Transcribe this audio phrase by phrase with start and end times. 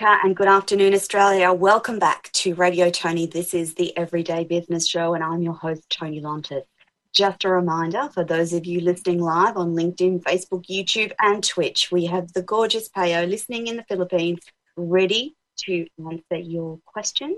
[0.00, 1.52] And good afternoon, Australia.
[1.52, 3.26] Welcome back to Radio Toni.
[3.26, 6.64] This is the Everyday Business Show, and I'm your host, Toni Lontis.
[7.12, 11.92] Just a reminder for those of you listening live on LinkedIn, Facebook, YouTube, and Twitch,
[11.92, 14.40] we have the gorgeous Payo listening in the Philippines,
[14.76, 17.36] ready to answer your questions,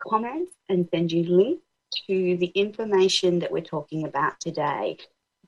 [0.00, 1.62] comments, and send you links
[2.08, 4.96] to the information that we're talking about today.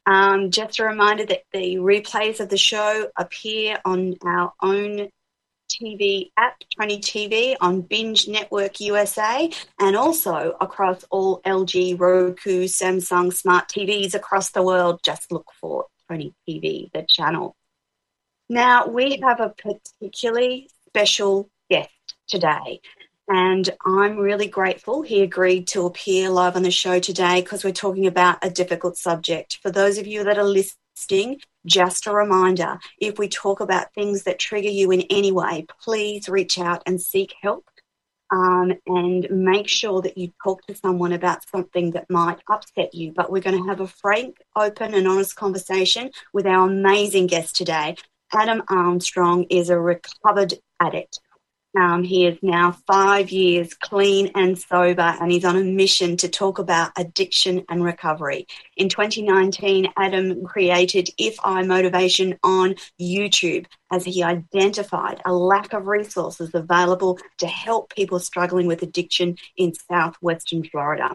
[0.05, 5.09] Um, just a reminder that the replays of the show appear on our own
[5.71, 13.33] TV app, Toni TV, on Binge Network USA, and also across all LG, Roku, Samsung
[13.33, 15.01] smart TVs across the world.
[15.05, 17.55] Just look for Toni TV, the channel.
[18.49, 21.91] Now, we have a particularly special guest
[22.29, 22.81] today.
[23.33, 27.73] And I'm really grateful he agreed to appear live on the show today because we're
[27.73, 29.59] talking about a difficult subject.
[29.63, 30.80] For those of you that are listening,
[31.67, 36.29] just a reminder if we talk about things that trigger you in any way, please
[36.29, 37.65] reach out and seek help.
[38.33, 43.13] Um, and make sure that you talk to someone about something that might upset you.
[43.13, 47.57] But we're going to have a frank, open, and honest conversation with our amazing guest
[47.57, 47.97] today.
[48.33, 51.19] Adam Armstrong is a recovered addict
[51.79, 56.29] um, he is now five years clean and sober, and he's on a mission to
[56.29, 58.47] talk about addiction and recovery.
[58.77, 65.87] In 2019, Adam created If I Motivation on YouTube as he identified a lack of
[65.87, 71.15] resources available to help people struggling with addiction in southwestern Florida.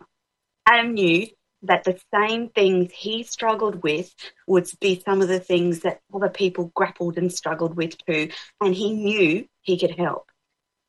[0.65, 1.27] Adam knew
[1.63, 4.13] that the same things he struggled with
[4.47, 8.29] would be some of the things that other people grappled and struggled with too,
[8.61, 10.29] and he knew he could help.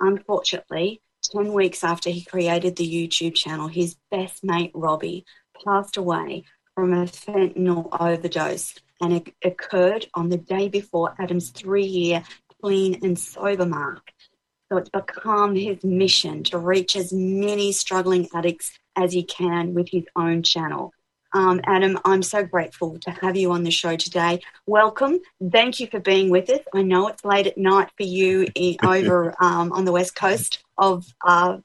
[0.01, 1.01] Unfortunately,
[1.33, 5.25] 10 weeks after he created the YouTube channel, his best mate, Robbie,
[5.65, 11.87] passed away from a fentanyl overdose and it occurred on the day before Adam's three
[11.87, 12.23] year
[12.61, 14.11] clean and sober mark.
[14.71, 19.89] So it's become his mission to reach as many struggling addicts as he can with
[19.89, 20.93] his own channel.
[21.37, 24.41] Um, Adam, I'm so grateful to have you on the show today.
[24.65, 25.21] Welcome.
[25.53, 26.61] Thank you for being with us.
[26.73, 30.65] I know it's late at night for you in, over um, on the west coast
[30.79, 31.59] of uh,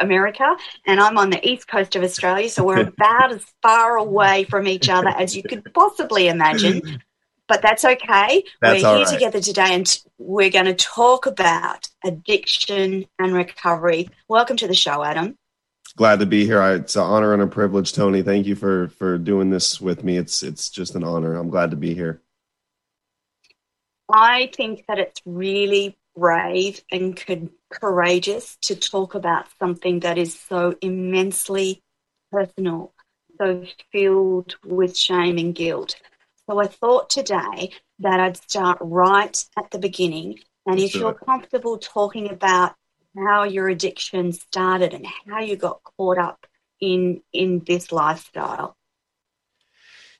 [0.00, 4.42] America, and I'm on the east coast of Australia, so we're about as far away
[4.50, 6.82] from each other as you could possibly imagine.
[7.46, 8.42] But that's okay.
[8.60, 9.06] That's we're here right.
[9.06, 14.08] together today, and we're going to talk about addiction and recovery.
[14.26, 15.38] Welcome to the show, Adam
[15.96, 16.60] glad to be here.
[16.60, 18.22] I, it's an honor and a privilege, Toni.
[18.22, 20.16] Thank you for for doing this with me.
[20.16, 21.34] It's it's just an honor.
[21.34, 22.20] I'm glad to be here.
[24.08, 27.20] I think that it's really brave and
[27.70, 31.82] courageous to talk about something that is so immensely
[32.30, 32.92] personal,
[33.38, 35.96] so filled with shame and guilt.
[36.48, 40.38] So I thought today that I'd start right at the beginning.
[40.66, 42.74] And if you're comfortable talking about
[43.16, 46.46] how your addiction started and how you got caught up
[46.80, 48.76] in in this lifestyle.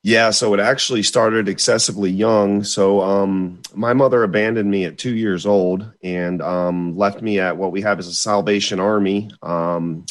[0.03, 2.63] Yeah, so it actually started excessively young.
[2.63, 7.57] So um, my mother abandoned me at two years old and um, left me at
[7.57, 10.05] what we have as a Salvation Army um,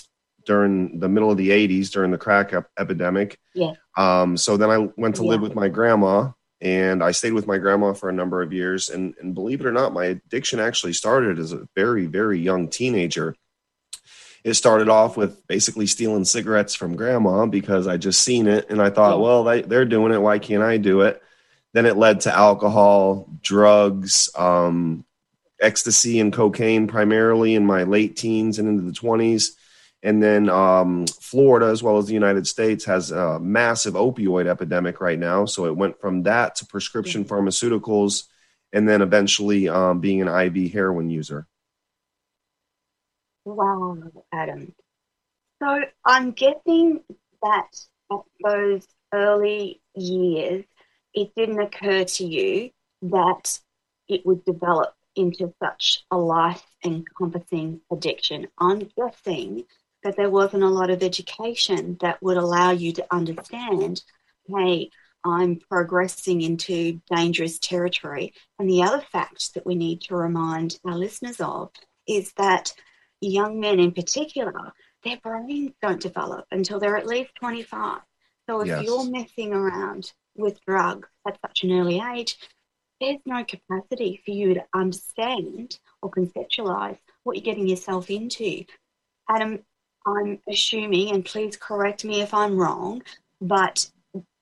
[0.47, 3.37] during the middle of the 80s during the crack ep- epidemic.
[3.53, 3.73] Yeah.
[3.95, 5.29] Um, so then I went to yeah.
[5.29, 6.31] live with my grandma
[6.63, 8.89] and I stayed with my grandma for a number of years.
[8.89, 12.69] And, and believe it or not, my addiction actually started as a very, very young
[12.69, 13.35] teenager.
[14.45, 18.81] It started off with basically stealing cigarettes from grandma because I just seen it and
[18.81, 20.21] I thought, well, they, they're doing it.
[20.21, 21.21] Why can't I do it?
[21.73, 25.03] Then it led to alcohol, drugs, um,
[25.59, 29.51] ecstasy, and cocaine primarily in my late teens and into the 20s.
[30.03, 34.99] And then um, Florida, as well as the United States, has a massive opioid epidemic
[34.99, 35.45] right now.
[35.45, 37.33] So it went from that to prescription mm-hmm.
[37.33, 38.25] pharmaceuticals,
[38.73, 41.47] and then eventually um, being an IV heroin user.
[43.45, 43.97] Wow,
[44.33, 44.75] Adam.
[45.61, 47.01] So I'm guessing
[47.41, 47.69] that
[48.11, 50.65] at those early years,
[51.13, 52.71] it didn't occur to you
[53.03, 53.57] that
[54.09, 58.47] it would develop into such a life encompassing addiction.
[58.57, 59.63] I'm guessing
[60.03, 64.01] that there wasn't a lot of education that would allow you to understand
[64.47, 64.89] hey,
[65.23, 68.33] I'm progressing into dangerous territory.
[68.59, 71.71] And the other fact that we need to remind our listeners of
[72.07, 72.73] is that
[73.21, 74.73] young men in particular,
[75.03, 77.99] their brains don't develop until they're at least 25.
[78.49, 78.83] So if yes.
[78.83, 82.37] you're messing around with drugs at such an early age,
[82.99, 88.65] there's no capacity for you to understand or conceptualize what you're getting yourself into.
[89.29, 89.59] Adam,
[90.05, 93.03] I'm assuming, and please correct me if I'm wrong,
[93.41, 93.89] but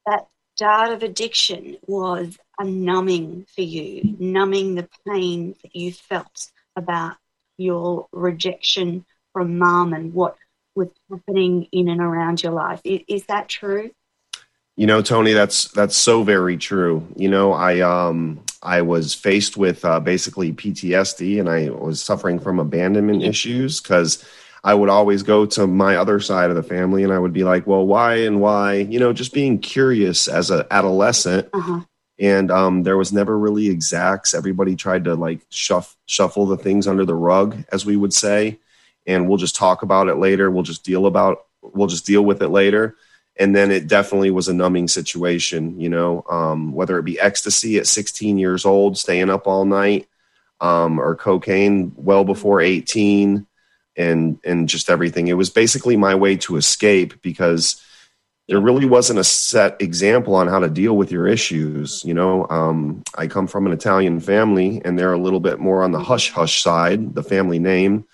[0.05, 6.51] that start of addiction was a numbing for you, numbing the pain that you felt
[6.75, 7.17] about
[7.57, 10.35] your rejection from mum and what
[10.75, 12.81] was happening in and around your life.
[12.83, 13.91] Is, is that true?
[14.77, 17.07] You know, Toni, that's that's so very true.
[17.15, 22.39] You know, I um I was faced with uh, basically PTSD, and I was suffering
[22.39, 24.25] from abandonment issues because
[24.63, 27.43] I would always go to my other side of the family, and I would be
[27.43, 31.49] like, "Well, why and why?" You know, just being curious as an adolescent.
[31.53, 31.81] Uh-huh.
[32.19, 34.35] And um, there was never really exacts.
[34.35, 38.59] Everybody tried to like shuff, shuffle the things under the rug, as we would say,
[39.07, 40.51] and we'll just talk about it later.
[40.51, 41.45] We'll just deal about.
[41.63, 42.95] We'll just deal with it later
[43.37, 47.77] and then it definitely was a numbing situation you know um, whether it be ecstasy
[47.77, 50.07] at 16 years old staying up all night
[50.59, 53.45] um, or cocaine well before 18
[53.95, 57.81] and and just everything it was basically my way to escape because
[58.47, 62.47] there really wasn't a set example on how to deal with your issues you know
[62.49, 65.99] um, i come from an italian family and they're a little bit more on the
[65.99, 68.05] hush hush side the family name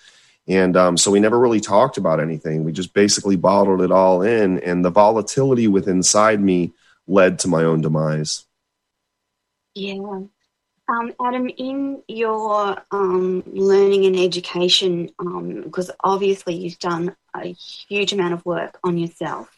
[0.47, 2.63] and um, so we never really talked about anything.
[2.63, 4.59] We just basically bottled it all in.
[4.59, 6.73] And the volatility within inside me
[7.05, 8.45] led to my own demise.
[9.75, 10.21] Yeah.
[10.89, 15.09] Um, Adam, in your um, learning and education,
[15.63, 19.49] because um, obviously you've done a huge amount of work on yourself.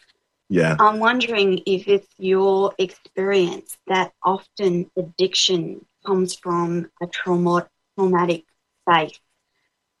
[0.48, 0.74] Yeah.
[0.80, 8.44] I'm wondering if it's your experience that often addiction comes from a trauma, traumatic
[8.88, 9.20] space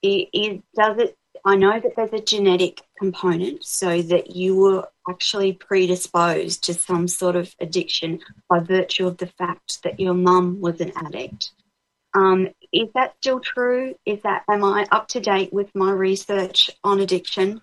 [0.02, 5.52] it, does it I know that there's a genetic component so that you were actually
[5.54, 10.80] predisposed to some sort of addiction by virtue of the fact that your mum was
[10.80, 11.52] an addict.
[12.14, 13.94] Um, is that still true?
[14.04, 17.60] Is that am I up to date with my research on addiction?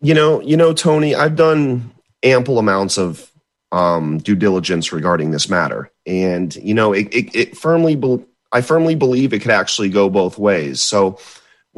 [0.00, 1.90] You know, you know, Toni, I've done
[2.22, 3.30] ample amounts of
[3.72, 8.60] um, due diligence regarding this matter, and you know, it, it, it firmly, be- I
[8.60, 10.80] firmly believe it could actually go both ways.
[10.80, 11.18] So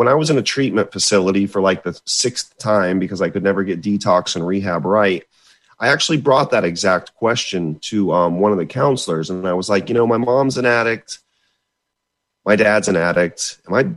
[0.01, 3.43] when I was in a treatment facility for like the sixth time because I could
[3.43, 5.23] never get detox and rehab right,
[5.79, 9.69] I actually brought that exact question to um, one of the counselors, and I was
[9.69, 11.19] like, you know, my mom's an addict,
[12.47, 13.61] my dad's an addict.
[13.69, 13.91] Am I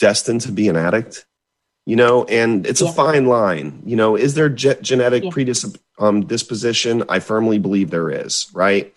[0.00, 1.26] destined to be an addict?
[1.84, 2.88] You know, and it's yeah.
[2.88, 3.84] a fine line.
[3.86, 5.30] You know, is there ge- genetic yeah.
[5.30, 7.02] predisposition?
[7.02, 8.92] Um, I firmly believe there is, right?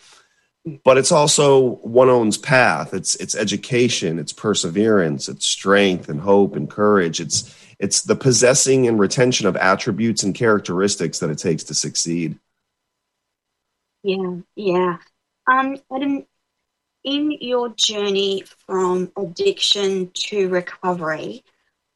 [0.84, 2.94] But it's also one own's path.
[2.94, 7.20] It's it's education it's perseverance it's strength and hope and courage.
[7.20, 12.38] It's it's the possessing and retention of attributes and characteristics that it takes to succeed.
[14.04, 14.98] Yeah yeah.
[15.50, 16.26] Um adam
[17.04, 21.44] in your journey from addiction to recovery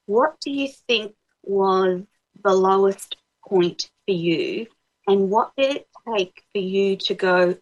[0.06, 2.02] what do you think was
[2.44, 3.16] the lowest
[3.48, 4.68] point for you?
[5.08, 7.58] And what did it take for you to go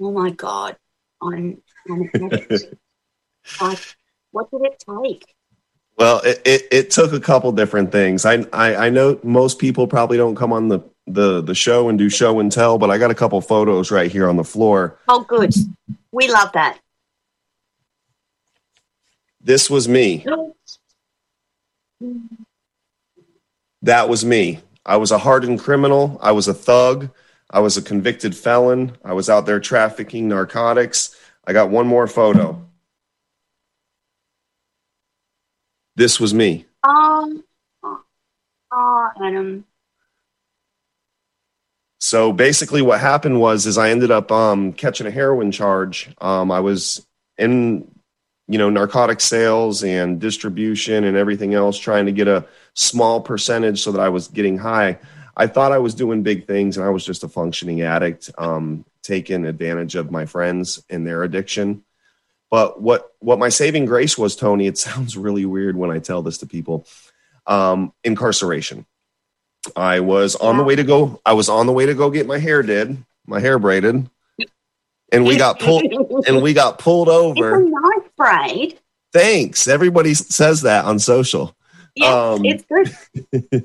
[0.00, 0.76] oh my God,
[1.22, 2.10] I'm, I'm
[3.60, 3.96] like,
[4.30, 5.24] what did it take?
[5.96, 8.24] Well, it, it, it, took a couple different things.
[8.24, 11.98] I, I, I know most people probably don't come on the, the the show and
[11.98, 14.98] do show and tell, but I got a couple photos right here on the floor.
[15.06, 15.54] Oh, good.
[16.10, 16.78] We love that.
[19.40, 20.24] This was me.
[23.82, 24.60] That was me.
[24.86, 26.18] I was a hardened criminal.
[26.22, 27.10] I was a thug.
[27.54, 28.96] I was a convicted felon.
[29.04, 31.14] I was out there trafficking narcotics.
[31.46, 32.60] I got one more photo.
[35.94, 36.66] This was me.
[36.82, 37.44] Um,
[38.72, 39.64] oh, Adam.
[42.00, 46.10] So basically, what happened was, is I ended up um, catching a heroin charge.
[46.20, 47.06] Um, I was
[47.38, 47.88] in,
[48.48, 53.80] you know, narcotic sales and distribution and everything else, trying to get a small percentage
[53.80, 54.98] so that I was getting high.
[55.36, 58.84] I thought I was doing big things and I was just a functioning addict, um,
[59.02, 61.84] taking advantage of my friends and their addiction.
[62.50, 66.22] But what what my saving grace was, Toni, it sounds really weird when I tell
[66.22, 66.86] this to people.
[67.46, 68.86] Um, incarceration.
[69.74, 71.20] I was on the way to go.
[71.24, 74.08] I was on the way to go get my hair did, my hair braided,
[75.10, 75.84] and we got pulled.
[76.26, 77.60] and we got pulled over.
[77.60, 78.78] It's a nice braid.
[79.12, 79.68] Thanks.
[79.68, 81.56] Everybody says that on social.
[81.96, 83.64] Yeah, um, it's good.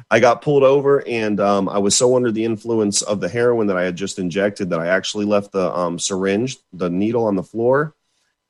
[0.10, 3.66] I got pulled over, and um, I was so under the influence of the heroin
[3.66, 7.34] that I had just injected that I actually left the um, syringe, the needle on
[7.34, 7.94] the floor,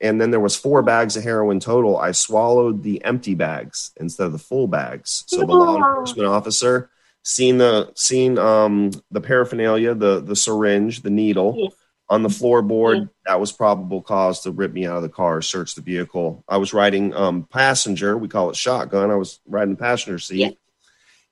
[0.01, 1.97] and then there was four bags of heroin total.
[1.97, 5.25] I swallowed the empty bags instead of the full bags.
[5.27, 6.91] So the law enforcement officer
[7.23, 11.57] seen the seen um, the paraphernalia, the the syringe, the needle.
[11.59, 11.73] Yes
[12.09, 13.01] on the floorboard.
[13.01, 13.07] Yeah.
[13.27, 16.45] That was probable cause to rip me out of the car, search the vehicle.
[16.49, 18.17] I was riding um, passenger.
[18.17, 19.11] We call it shotgun.
[19.11, 20.51] I was riding passenger seat, yeah.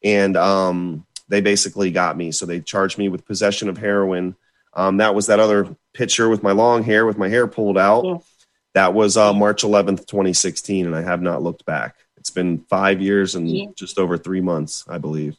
[0.02, 2.32] and um, they basically got me.
[2.32, 4.36] So they charged me with possession of heroin,
[4.74, 8.04] Um, that was that other picture with my long hair, with my hair pulled out.
[8.04, 8.18] Yeah.
[8.74, 11.96] That was uh, March 11th, 2016, and I have not looked back.
[12.16, 13.66] It's been five years and yeah.
[13.74, 15.36] just over three months, I believe.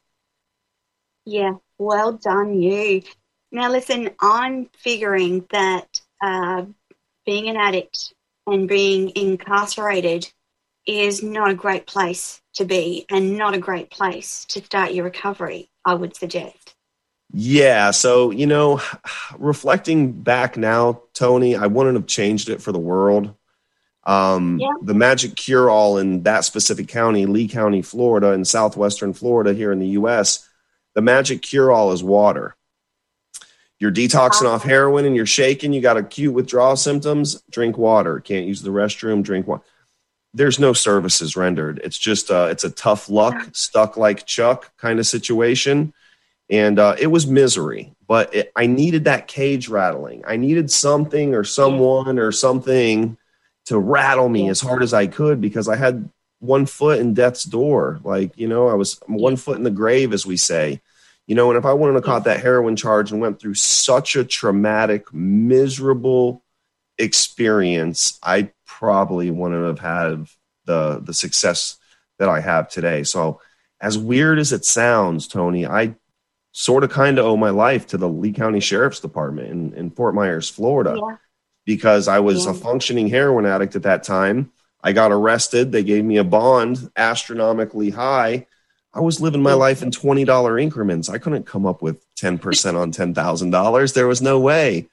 [1.25, 3.03] Yeah, well done, you.
[3.53, 6.65] Now, listen, I'm figuring that uh,
[7.23, 8.15] being an addict
[8.47, 10.27] and being incarcerated
[10.87, 15.05] is not a great place to be and not a great place to start your
[15.05, 16.75] recovery, I would suggest.
[17.31, 17.91] Yeah.
[17.91, 18.81] So, you know,
[19.37, 23.35] reflecting back now, Toni, I wouldn't have changed it for the world.
[24.03, 24.73] Um, yeah.
[24.81, 29.71] The magic cure all in that specific county, Lee County, Florida, in southwestern Florida here
[29.71, 30.49] in the US,
[30.95, 32.55] the magic cure all is water.
[33.83, 38.21] You're detoxing off heroin and you're shaking, you got acute withdrawal symptoms, drink water.
[38.21, 39.63] Can't use the restroom, drink water.
[40.33, 41.81] There's no services rendered.
[41.83, 45.93] It's just uh, it's a tough luck, stuck like Chuck kind of situation
[46.49, 47.93] and uh, it was misery.
[48.07, 50.23] But it, I needed that cage rattling.
[50.25, 53.17] I needed something or someone or something
[53.65, 56.09] to rattle me as hard as I could because I had
[56.39, 57.99] one foot in death's door.
[58.03, 60.79] Like you know, I was one foot in the grave, as we say.
[61.27, 64.15] You know, and if I wouldn't have caught that heroin charge and went through such
[64.15, 66.43] a traumatic, miserable
[66.97, 70.27] experience, I probably wouldn't have had
[70.65, 71.77] the the success
[72.19, 73.03] that I have today.
[73.03, 73.41] So,
[73.79, 75.95] as weird as it sounds, Toni, I
[76.51, 79.89] sort of kind of owe my life to the Lee County Sheriff's Department in, in
[79.89, 81.17] Fort Myers, Florida, yeah.
[81.65, 82.51] because I was yeah.
[82.51, 84.51] a functioning heroin addict at that time.
[84.83, 85.71] I got arrested.
[85.71, 88.47] They gave me a bond astronomically high.
[88.93, 91.09] I was living my life in $20 increments.
[91.09, 93.93] I couldn't come up with 10% on $10,000.
[93.93, 94.87] There was no way.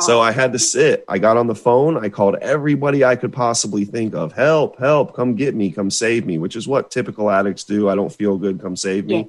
[0.00, 1.04] So I had to sit.
[1.06, 2.02] I got on the phone.
[2.02, 4.32] I called everybody I could possibly think of.
[4.32, 7.90] Help, help, come get me, come save me, which is what typical addicts do.
[7.90, 9.28] I don't feel good, come save me.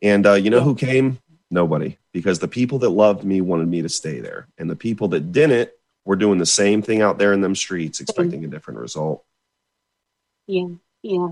[0.00, 1.18] And uh, you know who came?
[1.50, 5.08] Nobody, because the people that loved me wanted me to stay there, and the people
[5.08, 5.70] that didn't
[6.06, 9.22] were doing the same thing out there in them streets, expecting a different result.
[10.46, 10.68] Yeah,
[11.02, 11.28] yeah.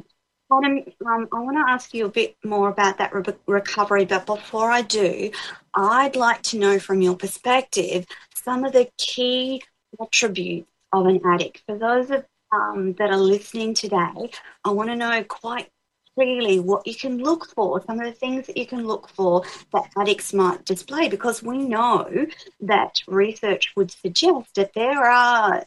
[0.52, 4.26] Adam, um, I want to ask you a bit more about that re- recovery, but
[4.26, 5.30] before I do,
[5.74, 8.04] I'd like to know from your perspective
[8.34, 9.62] some of the key
[10.00, 11.62] attributes of an addict.
[11.66, 14.30] For those of, um, that are listening today,
[14.64, 15.70] I want to know quite
[16.16, 19.44] clearly what you can look for, some of the things that you can look for
[19.72, 22.26] that addicts might display, because we know
[22.60, 25.64] that research would suggest that there are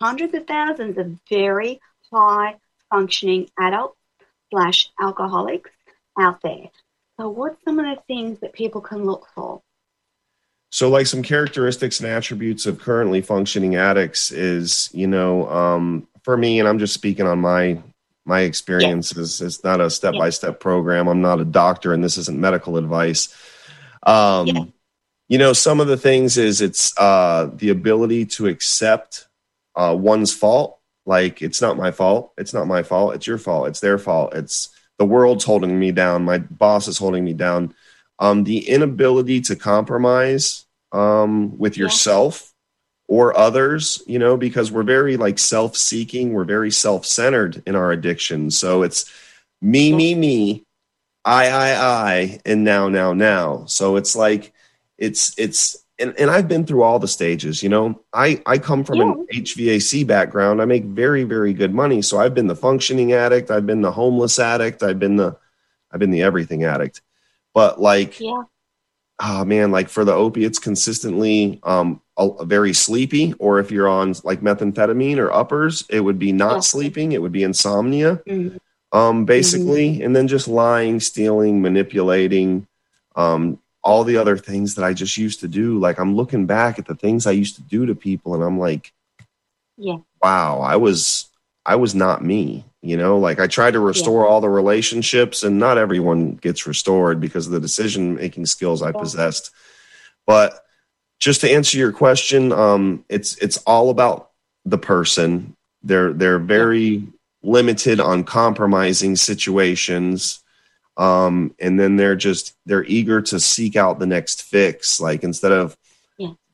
[0.00, 1.80] hundreds of thousands of very
[2.12, 2.54] high
[2.90, 3.96] functioning adults
[4.50, 5.70] slash alcoholics
[6.18, 6.70] out there.
[7.18, 9.62] So, what's some of the things that people can look for?
[10.70, 16.36] So, like some characteristics and attributes of currently functioning addicts is, you know, um, for
[16.36, 17.82] me, and I'm just speaking on my
[18.24, 21.08] my experience is it's not a step by step program.
[21.08, 23.34] I'm not a doctor, and this isn't medical advice.
[24.04, 24.64] Um, yeah.
[25.28, 29.28] You know, some of the things is it's uh, the ability to accept
[29.76, 30.79] uh, one's fault.
[31.10, 32.32] Like it's not my fault.
[32.38, 33.16] It's not my fault.
[33.16, 33.66] It's your fault.
[33.66, 34.32] It's their fault.
[34.32, 36.24] It's the world's holding me down.
[36.24, 37.74] My boss is holding me down.
[38.20, 41.86] Um, the inability to compromise um, with yeah.
[41.86, 42.54] yourself
[43.08, 47.74] or others, you know, because we're very like self seeking, we're very self centered in
[47.74, 48.48] our addiction.
[48.52, 49.12] So it's
[49.60, 50.64] me, me, me,
[51.24, 53.64] I, I, I, and now, now, now.
[53.64, 54.52] So it's like,
[54.96, 58.00] it's, it's, and, and I've been through all the stages, you know.
[58.12, 59.12] I, I come from yeah.
[59.12, 60.60] an HVAC background.
[60.60, 62.02] I make very, very good money.
[62.02, 65.36] So I've been the functioning addict, I've been the homeless addict, I've been the
[65.92, 67.02] I've been the everything addict.
[67.52, 68.44] But like yeah
[69.20, 74.14] oh man, like for the opiates, consistently um, a, very sleepy, or if you're on
[74.24, 78.56] like methamphetamine or uppers, it would be not sleeping, it would be insomnia, mm-hmm.
[78.96, 80.04] um, basically, mm-hmm.
[80.04, 82.66] and then just lying, stealing, manipulating,
[83.14, 85.78] um, all the other things that I just used to do.
[85.78, 88.58] Like I'm looking back at the things I used to do to people, and I'm
[88.58, 88.92] like,
[89.76, 91.28] yeah, wow, I was
[91.64, 92.64] I was not me.
[92.82, 94.28] You know, like I tried to restore yeah.
[94.28, 98.86] all the relationships, and not everyone gets restored because of the decision making skills I
[98.86, 98.98] yeah.
[98.98, 99.50] possessed.
[100.26, 100.64] But
[101.18, 104.30] just to answer your question, um, it's it's all about
[104.64, 105.54] the person.
[105.82, 107.06] They're they're very
[107.42, 110.42] limited on compromising situations.
[111.00, 115.00] Um, and then they're just they're eager to seek out the next fix.
[115.00, 115.76] Like instead of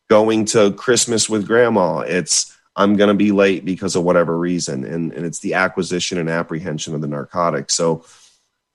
[0.08, 4.84] going to Christmas with grandma, it's I'm going to be late because of whatever reason.
[4.84, 7.70] And, and it's the acquisition and apprehension of the narcotic.
[7.70, 8.04] So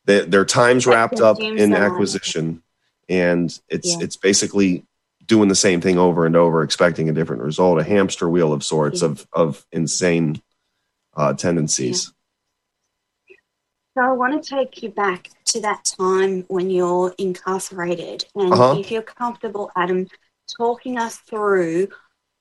[0.05, 2.63] they, their time's wrapped up in acquisition
[3.07, 4.03] and it's, yeah.
[4.03, 4.85] it's basically
[5.25, 8.63] doing the same thing over and over, expecting a different result, a hamster wheel of
[8.63, 9.09] sorts yeah.
[9.09, 10.41] of, of insane
[11.15, 12.11] uh, tendencies.
[13.97, 18.77] So I want to take you back to that time when you're incarcerated and uh-huh.
[18.79, 20.07] if you're comfortable, Adam,
[20.57, 21.89] talking us through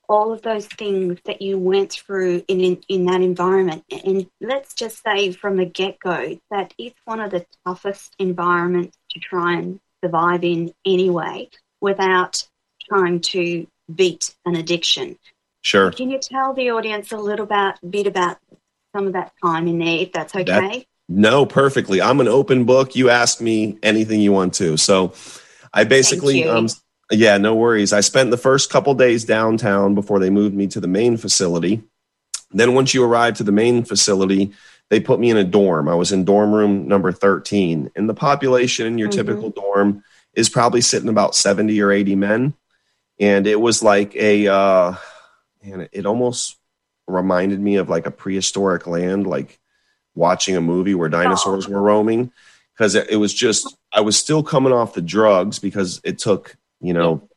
[0.08, 3.84] all of those things that you went through in, in, in that environment.
[3.90, 8.96] And let's just say from the get go that it's one of the toughest environments
[9.10, 11.48] to try and survive in anyway
[11.80, 12.46] without
[12.88, 15.16] trying to beat an addiction.
[15.62, 15.92] Sure.
[15.92, 18.38] Can you tell the audience a little about, bit about
[18.94, 20.44] some of that time in there, if that's okay?
[20.44, 22.00] That, no, perfectly.
[22.00, 22.94] I'm an open book.
[22.94, 24.76] You ask me anything you want to.
[24.76, 25.12] So
[25.74, 26.68] I basically, um,
[27.10, 27.92] yeah, no worries.
[27.92, 31.82] I spent the first couple days downtown before they moved me to the main facility.
[32.52, 34.52] Then once you arrive to the main facility,
[34.88, 35.88] they put me in a dorm.
[35.88, 37.90] I was in dorm room number 13.
[37.96, 39.18] And the population in your mm-hmm.
[39.18, 42.54] typical dorm is probably sitting about 70 or 80 men.
[43.18, 44.94] And it was like a, uh,
[45.60, 46.56] and it almost
[47.08, 49.59] reminded me of like a prehistoric land, like
[50.14, 51.72] watching a movie where dinosaurs oh.
[51.72, 52.32] were roaming.
[52.76, 56.94] Because it was just, I was still coming off the drugs because it took, you
[56.94, 57.28] know,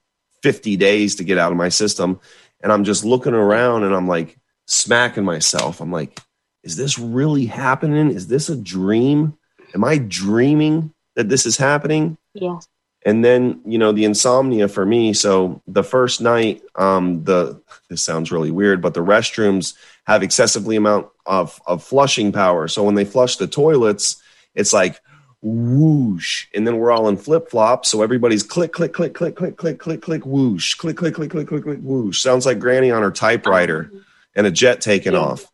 [0.41, 2.21] 50 days to get out of my system.
[2.61, 4.37] And I'm just looking around and I'm like
[4.67, 5.81] smacking myself.
[5.81, 6.17] I'm like,
[6.63, 8.09] is this really happening?
[8.09, 9.37] Is this a dream?
[9.75, 12.17] Am I dreaming that this is happening?
[12.33, 12.59] Yeah
[13.05, 18.01] and then you know the insomnia for me so the first night um the this
[18.01, 19.75] sounds really weird but the restrooms
[20.05, 24.21] have excessively amount of of flushing power so when they flush the toilets
[24.55, 24.99] it's like
[25.41, 29.79] whoosh and then we're all in flip-flops so everybody's click click click click click click
[29.79, 33.11] click click whoosh click click click click click click whoosh sounds like granny on her
[33.11, 33.91] typewriter
[34.35, 35.19] and a jet taking yeah.
[35.19, 35.51] off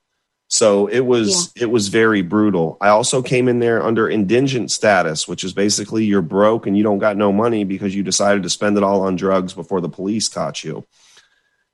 [0.50, 1.64] so it was yeah.
[1.64, 2.78] it was very brutal.
[2.82, 6.82] I also came in there under indigent status, which is basically you're broke and you
[6.82, 9.90] don't got no money because you decided to spend it all on drugs before the
[9.90, 10.88] police caught you.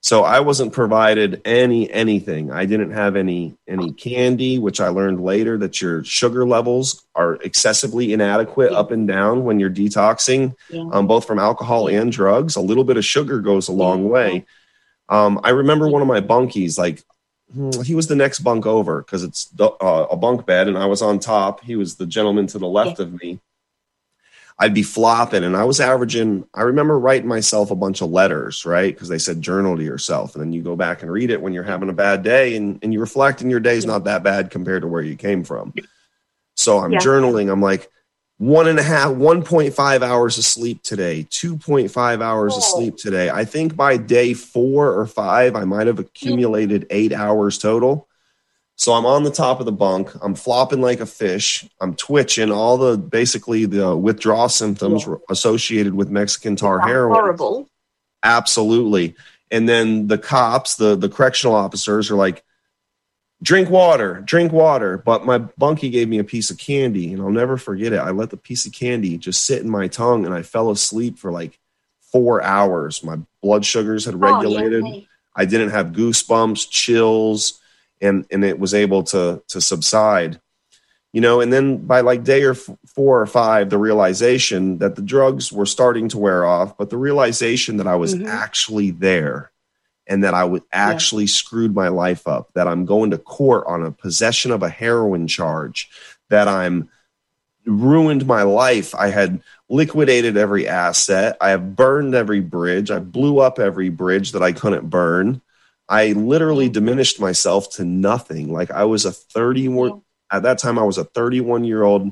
[0.06, 2.52] So I wasn't provided any anything.
[2.52, 7.36] I didn't have any any candy, which I learned later that your sugar levels are
[7.42, 8.78] excessively inadequate yeah.
[8.78, 10.88] up and down when you're detoxing, yeah.
[10.92, 12.56] um, both from alcohol and drugs.
[12.56, 14.46] A little bit of sugar goes a long way.
[15.10, 17.04] Um, I remember one of my bunkies, like
[17.54, 19.68] Hmm, he was the next bunk over because it's uh,
[20.10, 21.62] a bunk bed and I was on top.
[21.62, 23.40] He was the gentleman to the left of me.
[24.58, 28.66] I'd be flopping and I was averaging, I remember writing myself a bunch of letters,
[28.66, 28.94] right?
[28.94, 30.34] Because they said journal to yourself.
[30.34, 32.80] And then you go back and read it when you're having a bad day and,
[32.82, 35.74] and you reflect and your day's not that bad compared to where you came from.
[36.56, 37.00] So I'm yeah.
[37.00, 37.52] journaling.
[37.52, 37.90] I'm like,
[38.38, 42.58] one and a half, 1.5 hours of sleep today, 2.5 hours oh.
[42.58, 43.30] of sleep today.
[43.30, 46.06] I think by day four or five, I might have mm.
[46.06, 48.08] accumulated eight hours total.
[48.78, 50.12] So I'm on the top of the bunk.
[50.22, 51.66] I'm flopping like a fish.
[51.80, 52.52] I'm twitching.
[52.52, 55.16] All the basically the withdrawal symptoms yeah.
[55.30, 57.14] associated with Mexican tar heroin.
[57.14, 57.70] Horrible.
[58.24, 59.16] Absolutely.
[59.50, 62.44] And then the cops, the the correctional officers, are like,
[63.42, 64.98] drink water, drink water.
[64.98, 68.00] But my bunkie gave me a piece of candy, and I'll never forget it.
[68.00, 71.18] I let the piece of candy just sit in my tongue, and I fell asleep
[71.18, 71.60] for like
[72.02, 73.04] four hours.
[73.04, 74.84] My blood sugars had regulated.
[74.84, 75.02] Oh, yeah.
[75.36, 77.62] I didn't have goosebumps, chills,
[78.02, 80.40] and and it was able to to subside.
[81.14, 84.98] You know, and then by like day or f- four or five, the realization that
[84.98, 88.28] the drugs were starting to wear off, but the realization that I was mm-hmm.
[88.28, 89.52] actually there
[90.08, 91.32] and that I would actually yeah.
[91.32, 95.28] screwed my life up, that I'm going to court on a possession of a heroin
[95.28, 95.90] charge,
[96.30, 96.90] that I'm
[97.66, 98.94] ruined my life.
[98.94, 101.38] I had liquidated every asset.
[101.42, 102.92] I have burned every bridge.
[102.92, 105.42] I blew up every bridge that I couldn't burn.
[105.88, 108.52] I literally diminished myself to nothing.
[108.52, 112.12] Like I was a 31 at that time I was a 31 year old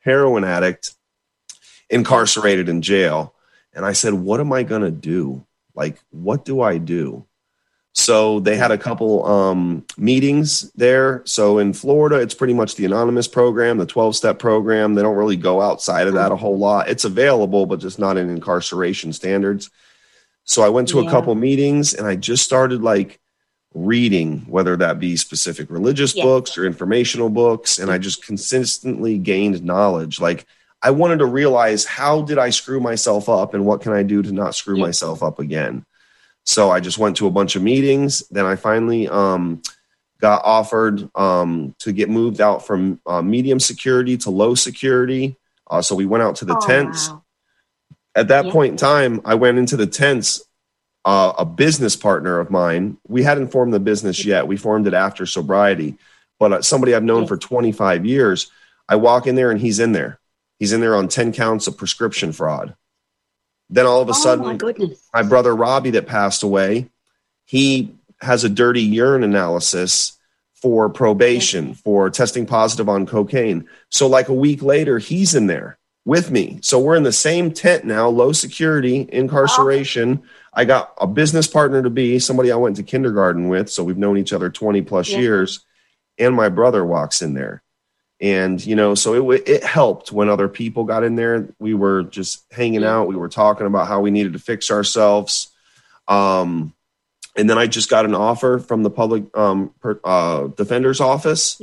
[0.00, 0.94] heroin addict
[1.88, 3.34] incarcerated in jail.
[3.72, 5.44] And I said, what am I going to do?
[5.74, 7.24] like what do i do
[7.92, 12.84] so they had a couple um, meetings there so in florida it's pretty much the
[12.84, 16.58] anonymous program the 12 step program they don't really go outside of that a whole
[16.58, 19.70] lot it's available but just not in incarceration standards
[20.50, 21.06] so i went to yeah.
[21.06, 23.18] a couple meetings and i just started like
[23.72, 26.24] reading whether that be specific religious yeah.
[26.24, 30.46] books or informational books and i just consistently gained knowledge like
[30.82, 34.22] I wanted to realize how did I screw myself up and what can I do
[34.22, 34.86] to not screw yeah.
[34.86, 35.84] myself up again.
[36.44, 38.26] So I just went to a bunch of meetings.
[38.30, 39.60] Then I finally um,
[40.20, 45.36] got offered um, to get moved out from uh, medium security to low security.
[45.70, 47.10] Uh, so we went out to the oh, tents.
[47.10, 47.19] Wow.
[48.14, 48.52] At that yeah.
[48.52, 50.42] point in time, I went into the tents.
[51.02, 54.46] Uh, a business partner of mine, we hadn't formed the business yet.
[54.46, 55.96] We formed it after sobriety,
[56.38, 57.28] but uh, somebody I've known yeah.
[57.28, 58.50] for 25 years.
[58.86, 60.20] I walk in there and he's in there
[60.60, 62.76] He's in there on 10 counts of prescription fraud.
[63.70, 64.58] Then all of a oh, sudden, my,
[65.14, 66.90] my brother Robbie that passed away,
[67.46, 70.18] he has a dirty urine analysis
[70.54, 73.66] for probation, for testing positive on cocaine.
[73.88, 76.58] So, like a week later, he's in there with me.
[76.62, 80.22] So, we're in the same tent now, low security, incarceration.
[80.22, 80.28] Oh.
[80.52, 83.70] I got a business partner to be, somebody I went to kindergarten with.
[83.70, 85.18] So we've known each other 20 plus yeah.
[85.18, 85.64] years.
[86.18, 87.62] And my brother walks in there.
[88.20, 91.48] And, you know, so it, it helped when other people got in there.
[91.58, 93.08] We were just hanging out.
[93.08, 95.50] We were talking about how we needed to fix ourselves.
[96.06, 96.74] Um,
[97.36, 101.60] and then I just got an offer from the public um, per, uh, defender's office.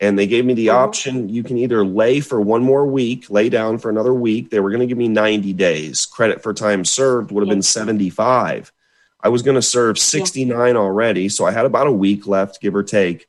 [0.00, 0.84] And they gave me the uh-huh.
[0.84, 4.50] option you can either lay for one more week, lay down for another week.
[4.50, 6.06] They were going to give me 90 days.
[6.06, 8.72] Credit for time served would have been 75.
[9.22, 11.28] I was going to serve 69 already.
[11.28, 13.28] So I had about a week left, give or take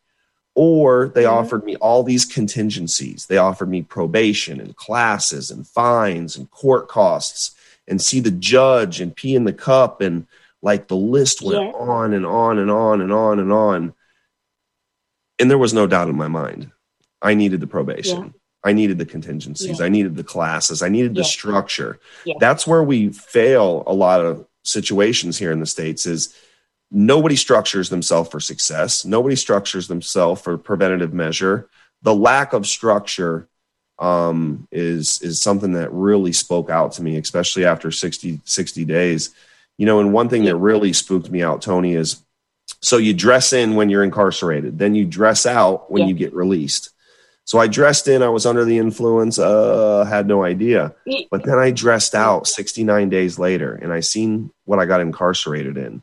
[0.54, 1.34] or they mm-hmm.
[1.34, 3.26] offered me all these contingencies.
[3.26, 7.56] They offered me probation and classes and fines and court costs
[7.88, 10.28] and see the judge and pee in the cup and
[10.62, 11.72] like the list went yeah.
[11.72, 13.94] on and on and on and on and on.
[15.42, 16.72] And there was no doubt in my mind.
[17.22, 18.24] I needed the probation.
[18.24, 18.30] Yeah.
[18.64, 19.80] I needed the contingencies.
[19.80, 19.86] Yeah.
[19.86, 20.84] I needed the classes.
[20.84, 22.00] I needed the structure.
[22.40, 26.36] That's where we fail a lot of situations here in the States is
[26.92, 29.04] nobody structures themselves for success.
[29.04, 31.70] Nobody structures themselves for preventative measure.
[32.04, 33.48] The lack of structure
[33.98, 39.34] um, is is something that really spoke out to me, especially after 60, 60 days.
[39.78, 42.24] You know, and one thing that really spooked me out, Toni, is
[42.82, 46.08] so you dress in when you're incarcerated, then you dress out when yeah.
[46.10, 46.90] you get released.
[47.46, 50.94] So I dressed in, I was under the influence, uh, had no idea.
[51.30, 55.78] But then I dressed out 69 days later and I seen what I got incarcerated
[55.78, 56.02] in.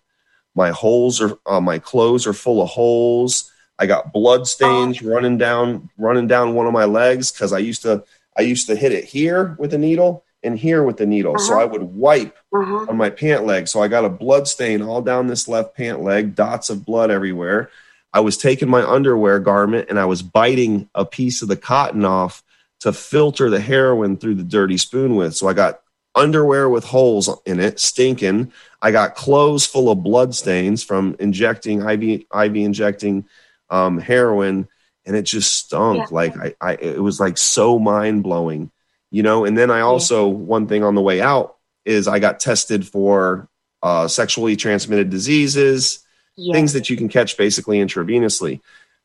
[0.54, 3.52] My holes are uh, my clothes are full of holes.
[3.78, 7.82] I got blood stains running down running down one of my legs because I used
[7.82, 8.04] to
[8.36, 11.34] I used to hit it here with a needle and here with the needle.
[11.34, 11.44] Uh-huh.
[11.44, 12.86] So I would wipe uh-huh.
[12.88, 13.68] on my pant leg.
[13.68, 17.10] So I got a blood stain all down this left pant leg, dots of blood
[17.10, 17.70] everywhere.
[18.12, 22.04] I was taking my underwear garment and I was biting a piece of the cotton
[22.04, 22.42] off
[22.80, 25.36] to filter the heroin through the dirty spoon with.
[25.36, 25.80] So I got
[26.14, 28.52] underwear with holes in it, stinking.
[28.80, 33.26] I got clothes full of blood stains from injecting IV IV injecting
[33.70, 34.68] um, heroin,
[35.04, 35.98] and it just stunk.
[35.98, 36.06] Yeah.
[36.10, 38.70] Like I, I, it was like so mind blowing,
[39.10, 39.44] you know.
[39.44, 43.48] And then I also one thing on the way out is I got tested for
[43.82, 46.04] uh, sexually transmitted diseases,
[46.36, 46.54] yes.
[46.54, 48.60] things that you can catch basically intravenously.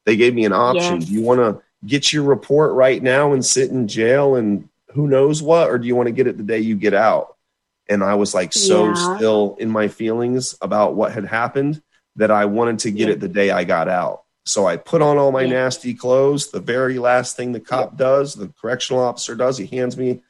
[0.06, 1.00] They gave me an option.
[1.00, 1.06] Yes.
[1.06, 5.08] Do you want to get your report right now and sit in jail and who
[5.08, 7.36] knows what, or do you want to get it the day you get out?
[7.90, 9.18] And I was like so yeah.
[9.18, 11.82] still in my feelings about what had happened
[12.16, 13.14] that I wanted to get yeah.
[13.14, 14.23] it the day I got out.
[14.46, 16.52] So I put on all my nasty clothes.
[16.52, 20.22] The very last thing the cop does, the correctional officer does, he hands me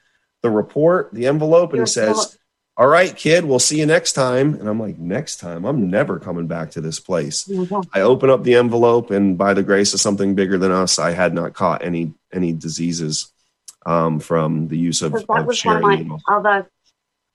[0.44, 2.38] the report, the envelope, and he says,
[2.78, 4.54] All right, kid, we'll see you next time.
[4.56, 5.66] And I'm like, Next time?
[5.66, 7.50] I'm never coming back to this place.
[7.94, 11.12] I open up the envelope, and by the grace of something bigger than us, I
[11.12, 13.32] had not caught any any diseases
[13.86, 16.68] um, from the use of, that of was one of my other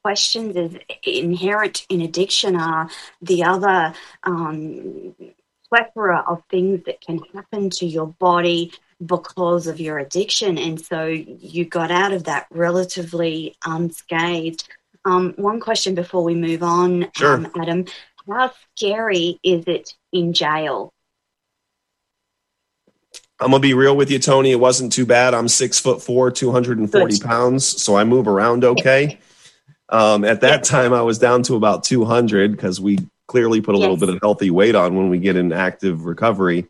[0.02, 2.88] questions is inherent in addiction are
[3.20, 5.14] the other um,
[5.68, 8.72] plethora of things that can happen to your body
[9.04, 14.68] because of your addiction and so you got out of that relatively unscathed
[15.04, 17.34] um, one question before we move on sure.
[17.34, 17.84] um, adam
[18.28, 20.92] how scary is it in jail
[23.40, 24.50] I'm gonna be real with you, Toni.
[24.50, 25.32] It wasn't too bad.
[25.32, 29.18] I'm six foot four, 240 pounds, so I move around okay.
[29.90, 33.78] Um, at that time, I was down to about 200 because we clearly put a
[33.78, 33.82] yes.
[33.82, 36.66] little bit of healthy weight on when we get in active recovery.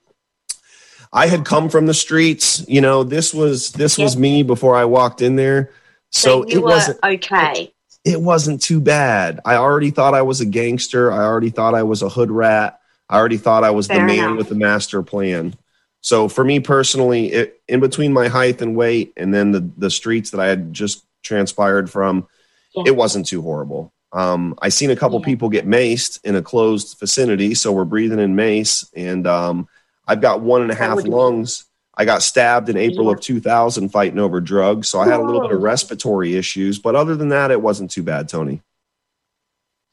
[1.11, 2.63] I had come from the streets.
[2.69, 4.05] You know, this was this yes.
[4.05, 5.71] was me before I walked in there.
[6.11, 7.73] So, so it wasn't okay.
[8.05, 9.41] It, it wasn't too bad.
[9.45, 11.11] I already thought I was a gangster.
[11.11, 12.81] I already thought I was a hood rat.
[13.09, 14.39] I already thought I was Fair the man enough.
[14.39, 15.55] with the master plan.
[16.01, 19.91] So for me personally, it, in between my height and weight, and then the the
[19.91, 22.29] streets that I had just transpired from,
[22.75, 22.85] yeah.
[22.87, 23.93] it wasn't too horrible.
[24.13, 25.27] Um, I seen a couple yeah.
[25.27, 29.69] people get maced in a closed vicinity, so we're breathing in mace, and um,
[30.07, 31.65] I've got one and a half lungs.
[31.95, 35.43] I got stabbed in April of 2000 fighting over drugs, so I had a little
[35.43, 38.63] bit of respiratory issues, but other than that, it wasn't too bad, Toni.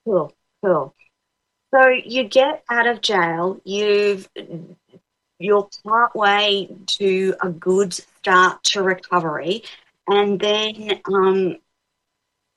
[0.06, 0.32] Cool,
[0.63, 0.95] cool.
[1.73, 4.30] So you get out of jail, you've
[5.39, 9.63] you're part way to a good start to recovery.
[10.08, 11.58] And then um,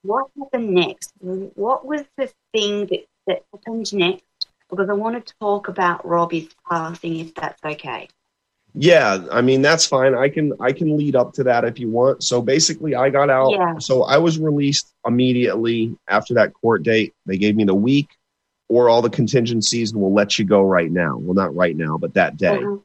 [0.03, 1.13] what happened next?
[1.21, 4.25] What was the thing that, that happened next?
[4.71, 8.09] Because I want to talk about Robbie's passing, if that's okay.
[8.75, 10.15] Yeah, I mean that's fine.
[10.15, 12.23] I can I can lead up to that if you want.
[12.23, 13.51] So basically, I got out.
[13.51, 13.79] Yeah.
[13.79, 17.15] So I was released immediately after that court date.
[17.27, 18.11] They gave me the week
[18.69, 21.17] or all the contingencies and we'll let you go right now.
[21.17, 22.59] Well, not right now, but that day.
[22.59, 22.77] Uh-huh.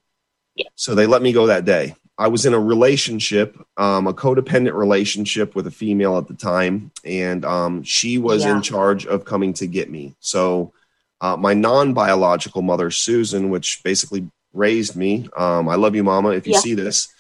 [0.56, 0.70] Yeah.
[0.76, 1.96] So they let me go that day.
[2.18, 6.92] I was in a relationship, um, a codependent relationship with a female at the time,
[7.04, 8.56] and um, she was yeah.
[8.56, 10.14] in charge of coming to get me.
[10.20, 10.74] So,
[11.22, 16.30] uh, my non biological mother, Susan, which basically raised me, um, I love you, Mama,
[16.30, 16.60] if you yeah.
[16.60, 17.12] see this.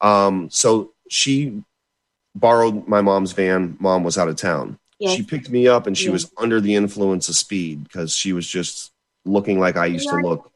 [0.00, 1.62] Um, so, she
[2.34, 3.76] borrowed my mom's van.
[3.80, 4.78] Mom was out of town.
[5.00, 8.46] She picked me up, and she was under the influence of speed because she was
[8.46, 8.92] just
[9.26, 10.50] looking like I used to look.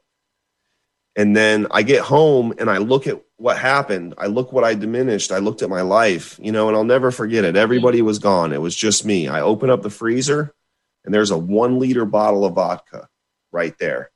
[1.15, 4.13] And then I get home and I look at what happened.
[4.19, 5.31] I look what I diminished.
[5.31, 7.55] I looked at my life, you know, and I'll never forget it.
[7.55, 8.53] Everybody was gone.
[8.53, 9.27] It was just me.
[9.27, 10.53] I open up the freezer
[11.03, 13.09] and there's a one liter bottle of vodka
[13.51, 14.11] right there.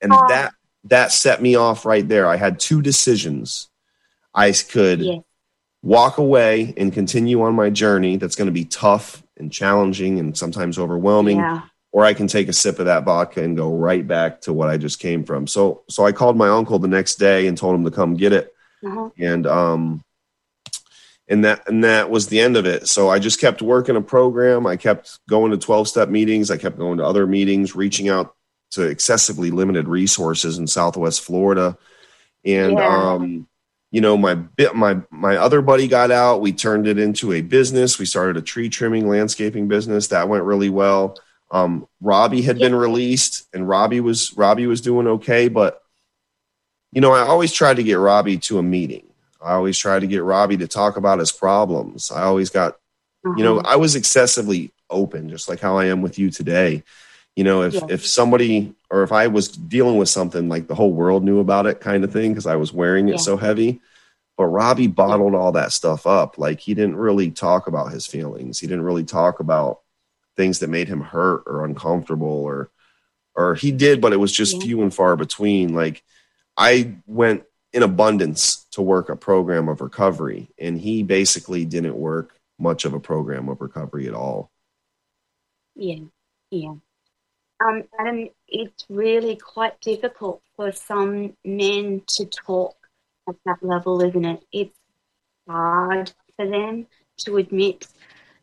[0.00, 2.26] And that that set me off right there.
[2.26, 3.68] I had two decisions.
[4.34, 5.18] I could yeah.
[5.82, 10.36] walk away and continue on my journey that's going to be tough and challenging and
[10.36, 11.36] sometimes overwhelming.
[11.36, 11.62] Yeah
[11.92, 14.68] or I can take a sip of that vodka and go right back to what
[14.68, 15.48] I just came from.
[15.48, 18.32] So so I called my uncle the next day and told him to come get
[18.32, 18.54] it.
[18.84, 19.10] Uh-huh.
[19.18, 20.02] And um
[21.28, 22.88] and that and that was the end of it.
[22.88, 24.66] So I just kept working a program.
[24.66, 26.50] I kept going to 12 step meetings.
[26.50, 28.34] I kept going to other meetings, reaching out
[28.72, 31.76] to excessively limited resources in Southwest Florida.
[32.44, 33.12] And yeah.
[33.12, 33.46] um
[33.90, 37.40] you know my bit my my other buddy got out we turned it into a
[37.40, 41.16] business we started a tree trimming landscaping business that went really well
[41.50, 42.68] um, Robbie had yeah.
[42.68, 45.82] been released, and Robbie was Robbie was doing okay, but
[46.92, 49.06] you know, I always tried to get Robbie to a meeting.
[49.42, 52.10] I always tried to get Robbie to talk about his problems.
[52.10, 52.72] I always got,
[53.24, 53.34] uh-huh.
[53.36, 53.72] you know, uh-huh.
[53.72, 56.82] I was excessively open, just like how I am with you today.
[57.36, 57.86] You know, if yeah.
[57.88, 61.66] if somebody or if I was dealing with something like the whole world knew about
[61.66, 63.18] it, kind of thing, because I was wearing it yeah.
[63.18, 63.80] so heavy.
[64.36, 66.38] But Robbie bottled all that stuff up.
[66.38, 68.58] Like he didn't really talk about his feelings.
[68.58, 69.80] He didn't really talk about
[70.36, 72.70] things that made him hurt or uncomfortable or
[73.34, 74.60] or he did but it was just yeah.
[74.60, 76.02] few and far between like
[76.60, 77.42] i went
[77.72, 82.94] in abundance to work a program of recovery and he basically didn't work much of
[82.94, 84.50] a program of recovery at all
[85.74, 86.04] yeah
[86.50, 86.74] yeah
[87.64, 92.76] um adam it's really quite difficult for some men to talk
[93.28, 94.78] at that level isn't it it's
[95.48, 97.86] hard for them to admit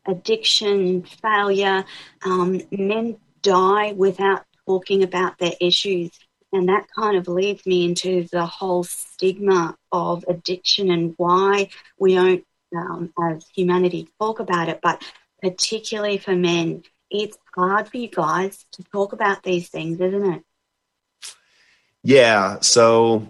[0.07, 1.85] addiction, failure.
[2.25, 6.11] Um, men die without talking about their issues.
[6.53, 12.15] And that kind of leads me into the whole stigma of addiction and why we
[12.15, 14.79] don't, um, as humanity, talk about it.
[14.81, 15.03] But
[15.41, 20.43] particularly for men, it's hard for you guys to talk about these things, isn't it?
[22.03, 22.59] Yeah.
[22.61, 23.27] So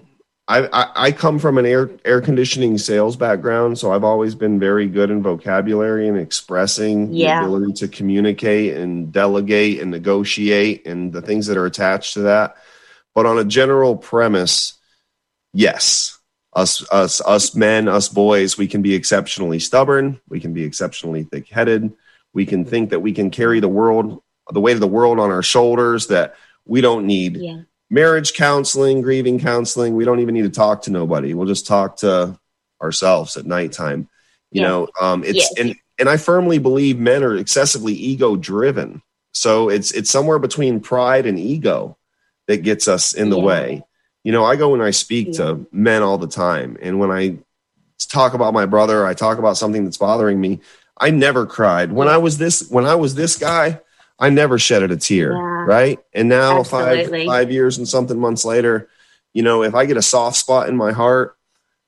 [0.47, 4.87] I, I, come from an air air conditioning sales background, so I've always been very
[4.87, 7.41] good in vocabulary and expressing yeah.
[7.41, 12.21] the ability to communicate and delegate and negotiate and the things that are attached to
[12.21, 12.55] that.
[13.17, 14.75] But on a general premise,
[15.51, 16.19] yes,
[16.53, 21.23] us us us men, us boys, we can be exceptionally stubborn, we can be exceptionally
[21.23, 21.93] thick headed,
[22.33, 25.31] we can think that we can carry the world the weight of the world on
[25.31, 29.95] our shoulders that we don't need yeah marriage counseling, grieving counseling.
[29.95, 31.33] We don't even need to talk to nobody.
[31.33, 32.39] We'll just talk to
[32.79, 34.09] ourselves at nighttime.
[34.51, 34.67] You yeah.
[34.67, 35.63] know, um, it's yeah.
[35.63, 39.01] and and I firmly believe men are excessively ego driven.
[39.33, 41.96] So it's it's somewhere between pride and ego
[42.47, 43.43] that gets us in the yeah.
[43.43, 43.83] way.
[44.23, 47.37] You know, I go and I speak to men all the time, and when I
[48.05, 50.59] talk about my brother, I talk about something that's bothering me.
[50.99, 53.81] I never cried when I was this when I was this guy.
[54.19, 55.37] I never shedded a tear, yeah.
[55.37, 55.99] right?
[56.11, 57.25] And now Absolutely.
[57.25, 58.89] five five years and something months later,
[59.33, 61.37] you know, if I get a soft spot in my heart,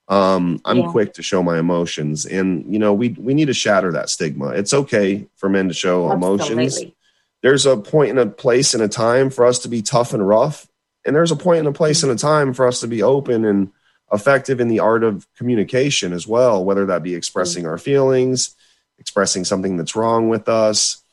[0.07, 0.91] um, I'm yeah.
[0.91, 2.25] quick to show my emotions.
[2.25, 4.49] And you know, we we need to shatter that stigma.
[4.49, 6.53] It's okay for men to show Absolutely.
[6.53, 6.93] emotions.
[7.41, 10.27] There's a point and a place and a time for us to be tough and
[10.27, 10.67] rough,
[11.05, 13.45] and there's a point and a place and a time for us to be open
[13.45, 13.71] and
[14.11, 17.71] effective in the art of communication as well, whether that be expressing mm-hmm.
[17.71, 18.55] our feelings,
[18.97, 21.03] expressing something that's wrong with us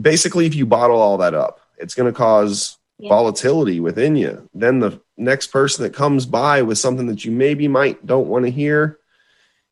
[0.00, 3.08] basically, if you bottle all that up, it's going to cause yeah.
[3.08, 4.48] volatility within you.
[4.54, 8.44] Then the next person that comes by with something that you maybe might don't want
[8.44, 8.98] to hear,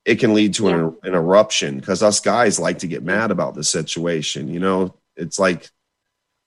[0.05, 0.75] it can lead to yeah.
[0.75, 4.49] an, an eruption because us guys like to get mad about the situation.
[4.49, 5.71] You know, it's like,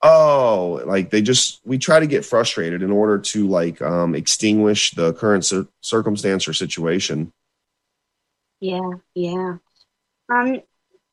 [0.01, 4.91] oh, like they just we try to get frustrated in order to like um, extinguish
[4.91, 7.31] the current cir- circumstance or situation.
[8.59, 9.57] Yeah, yeah.
[10.29, 10.61] Um,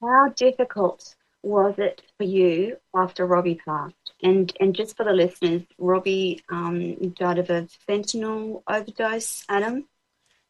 [0.03, 3.95] how difficult was it for you after Robbie passed?
[4.23, 9.45] And and just for the listeners, Robbie um, died of a fentanyl overdose.
[9.49, 9.87] Adam.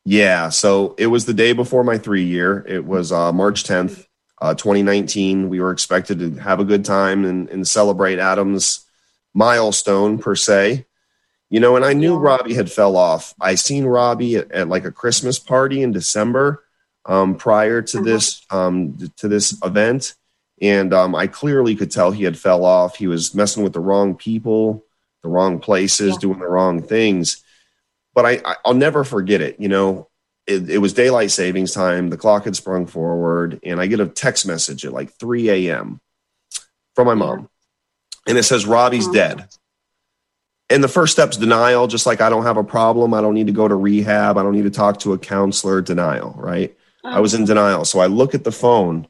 [0.07, 2.65] Yeah, so it was the day before my three year.
[2.69, 4.07] It was uh, March tenth,
[4.45, 5.49] uh, twenty nineteen.
[5.49, 8.85] We were expected to have a good time and, and celebrate Adam's
[9.33, 10.85] milestone per se.
[11.49, 12.17] You know, and I knew.
[12.17, 13.33] Robbie had fell off.
[13.41, 16.65] I seen Robbie at, at like a Christmas party in December
[17.07, 18.05] um, prior to uh-huh.
[18.05, 20.15] this um, to this event,
[20.61, 22.97] and um, I clearly could tell he had fell off.
[22.97, 24.85] He was messing with the wrong people,
[25.23, 26.21] the wrong places, yeah.
[26.21, 27.43] doing the wrong things.
[28.15, 29.57] But I, I will never forget it.
[29.59, 30.09] You know,
[30.47, 32.11] it, it, was daylight savings time.
[32.11, 36.01] The clock had sprung forward, and I get a text message at like 3 a.m.
[36.95, 37.49] from my mom,
[38.27, 39.15] and it says Robbie's uh-huh.
[39.15, 39.49] dead.
[40.71, 43.15] And the first step's denial, just like I don't have a problem.
[43.15, 44.39] I don't need to go to rehab.
[44.39, 45.81] I don't need to talk to a counselor.
[45.83, 46.75] Denial, right?
[47.05, 47.47] I was in uh-huh.
[47.47, 47.85] denial.
[47.85, 49.07] So I look at the phone.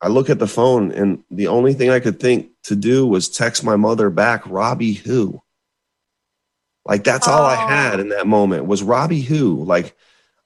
[0.00, 3.28] I look at the phone, and the only thing I could think to do was
[3.28, 5.42] text my mother back, Robbie who?
[6.84, 9.64] Like that's all I had in that moment was Robbie who?
[9.64, 9.96] Like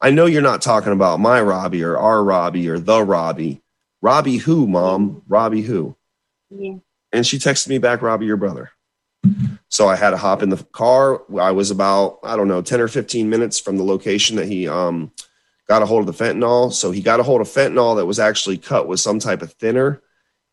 [0.00, 3.62] I know you're not talking about my Robbie or our Robbie or the Robbie.
[4.02, 5.22] Robbie who, mom?
[5.28, 5.96] Robbie who?
[6.50, 6.74] Yeah.
[7.12, 8.70] And she texted me back, Robbie, your brother.
[9.68, 11.22] So I had to hop in the car.
[11.40, 14.68] I was about, I don't know, 10 or 15 minutes from the location that he
[14.68, 15.10] um,
[15.68, 16.72] got a hold of the fentanyl.
[16.72, 19.52] So he got a hold of fentanyl that was actually cut with some type of
[19.54, 20.02] thinner.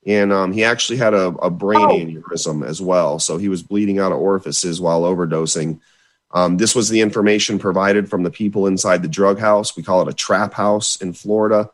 [0.06, 1.90] And um, he actually had a, a brain oh.
[1.90, 3.20] aneurysm as well.
[3.20, 5.80] So he was bleeding out of orifices while overdosing.
[6.32, 9.76] Um, this was the information provided from the people inside the drug house.
[9.76, 11.70] We call it a trap house in Florida.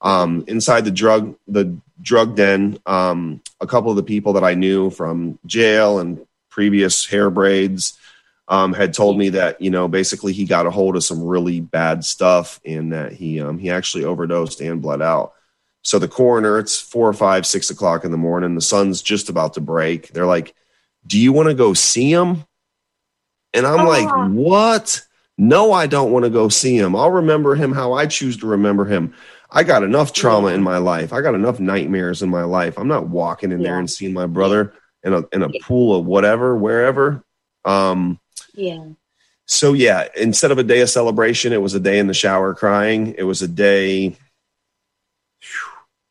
[0.00, 4.54] Um, inside the drug the drug den, um, a couple of the people that I
[4.54, 7.98] knew from jail and previous hair braids
[8.48, 11.60] um, had told me that you know basically he got a hold of some really
[11.60, 15.34] bad stuff and that he um, he actually overdosed and bled out.
[15.88, 18.54] So the coroner, it's four or five, six o'clock in the morning.
[18.54, 20.08] The sun's just about to break.
[20.08, 20.54] They're like,
[21.06, 22.44] "Do you want to go see him?"
[23.54, 23.88] And I'm oh.
[23.88, 25.00] like, "What?
[25.38, 26.94] No, I don't want to go see him.
[26.94, 29.14] I'll remember him how I choose to remember him.
[29.50, 31.14] I got enough trauma in my life.
[31.14, 32.78] I got enough nightmares in my life.
[32.78, 33.68] I'm not walking in yeah.
[33.68, 34.74] there and seeing my brother
[35.04, 37.24] in a in a pool of whatever, wherever."
[37.64, 38.20] Um,
[38.52, 38.88] yeah.
[39.46, 42.52] So yeah, instead of a day of celebration, it was a day in the shower
[42.52, 43.14] crying.
[43.16, 44.18] It was a day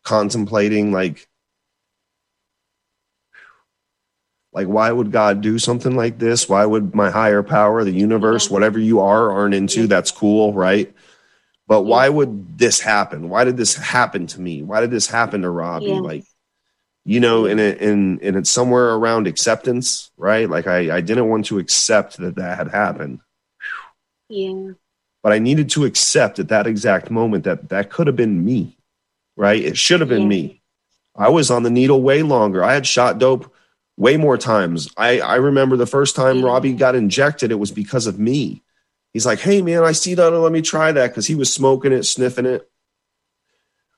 [0.07, 1.27] contemplating like
[4.53, 6.47] like why would God do something like this?
[6.47, 10.93] Why would my higher power, the universe, whatever you are, aren't into, that's cool, right?
[11.67, 13.27] But why would this happen?
[13.27, 14.63] Why did this happen to me?
[14.63, 15.87] Why did this happen to Robbie?
[15.87, 15.99] Yeah.
[15.99, 16.23] Like
[17.03, 20.49] you know, and it, and and it's somewhere around acceptance, right?
[20.49, 23.19] Like I I didn't want to accept that that had happened.
[24.29, 24.71] Yeah.
[25.21, 28.76] But I needed to accept at that exact moment that that could have been me,
[29.37, 29.63] right?
[29.63, 30.27] It should have been yeah.
[30.27, 30.61] me.
[31.15, 32.61] I was on the needle way longer.
[32.61, 33.53] I had shot dope
[33.95, 34.89] way more times.
[34.97, 36.43] I I remember the first time.
[36.43, 38.61] Robbie got injected, it was because of me.
[39.13, 40.29] He's like, "Hey man, I see that.
[40.31, 42.69] Let me try that," because he was smoking it, sniffing it.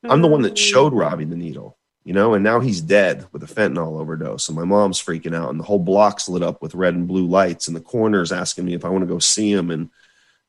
[0.04, 1.00] I'm the one that showed mm.
[1.00, 4.50] Robbie the needle you know, and now he's dead with a fentanyl overdose.
[4.50, 7.28] And my mom's freaking out, and the whole block's lit up with red and blue
[7.28, 9.70] lights, and the coroner's asking me if I want to go see him.
[9.70, 9.92] And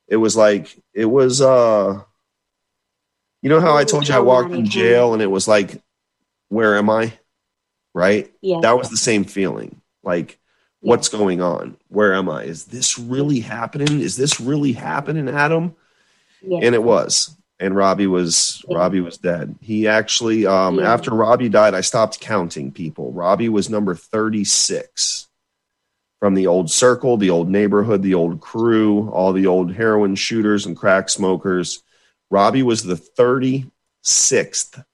[0.08, 2.00] it was like, it was, uh,
[3.42, 5.82] you know how I told you I walked in jail and it was like,
[6.48, 7.12] where am I?
[7.94, 8.32] Right?
[8.40, 8.58] Yeah.
[8.62, 9.80] That was the same feeling.
[10.02, 10.38] Like,
[10.80, 11.76] what's going on?
[11.88, 12.44] Where am I?
[12.44, 14.00] Is this really happening?
[14.00, 15.74] Is this really happening, Adam?
[16.42, 16.60] Yeah.
[16.62, 19.54] And it was and Robbie was Robbie was dead.
[19.60, 20.92] He actually um, yeah.
[20.92, 23.12] after Robbie died, I stopped counting people.
[23.12, 25.28] Robbie was number 36
[26.18, 30.66] from the old circle, the old neighborhood, the old crew, all the old heroin shooters
[30.66, 31.82] and crack smokers.
[32.30, 34.84] Robbie was the 36th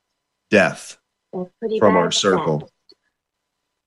[0.51, 0.99] death
[1.31, 2.61] from our circle.
[2.61, 2.71] Stats.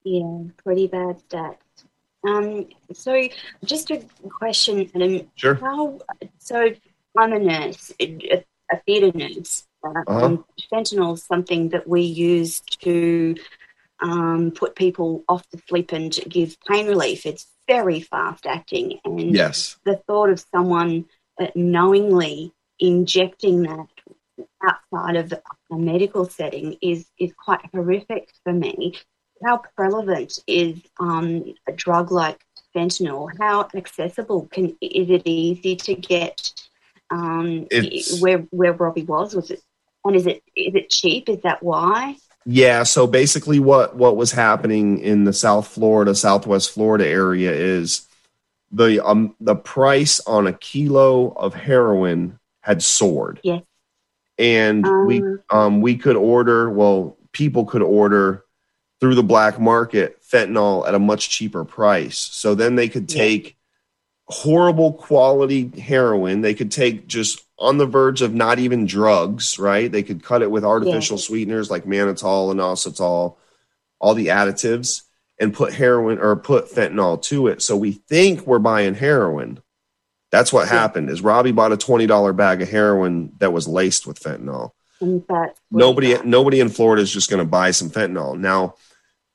[0.03, 1.57] Yeah, pretty bad death.
[2.27, 3.27] Um, so
[3.63, 5.29] just a question, Adam.
[5.35, 5.55] Sure.
[5.55, 5.99] How,
[6.37, 6.71] so
[7.17, 7.91] I'm a nurse
[8.71, 9.65] a theatre nurse.
[9.83, 10.37] Uh, uh-huh.
[10.71, 13.35] fentanyl is something that we use to
[14.01, 17.25] um, put people off the sleep and give pain relief.
[17.25, 21.05] It's very fast acting, and yes, the thought of someone
[21.39, 23.87] uh, knowingly injecting that
[24.63, 25.33] outside of
[25.71, 28.95] a medical setting is is quite horrific for me.
[29.43, 32.39] How prevalent is um, a drug like
[32.75, 33.29] fentanyl?
[33.39, 36.53] How accessible can is it easy to get
[37.09, 37.67] um,
[38.19, 39.35] where where Robbie was?
[39.35, 39.61] Was it
[40.05, 41.29] and is it is it cheap?
[41.29, 42.15] Is that why?
[42.45, 42.83] Yeah.
[42.83, 48.07] So basically, what what was happening in the South Florida, Southwest Florida area is
[48.71, 52.38] the um the price on a kilo of heroin
[52.69, 53.39] had soared.
[53.43, 53.63] Yes.
[54.37, 58.45] And um, we um we could order well people could order
[58.99, 62.17] through the black market fentanyl at a much cheaper price.
[62.17, 63.57] So then they could take
[64.27, 66.41] horrible quality heroin.
[66.41, 69.91] They could take just on the verge of not even drugs, right?
[69.91, 71.23] They could cut it with artificial yeah.
[71.23, 73.37] sweeteners like mannitol and inositol,
[73.99, 75.01] all the additives,
[75.39, 77.61] and put heroin or put fentanyl to it.
[77.61, 79.61] So we think we're buying heroin.
[80.31, 80.73] That's what yeah.
[80.73, 84.71] happened is Robbie bought a $20 bag of heroin that was laced with fentanyl.
[85.71, 88.37] Nobody nobody in Florida is just going to buy some fentanyl.
[88.37, 88.75] Now,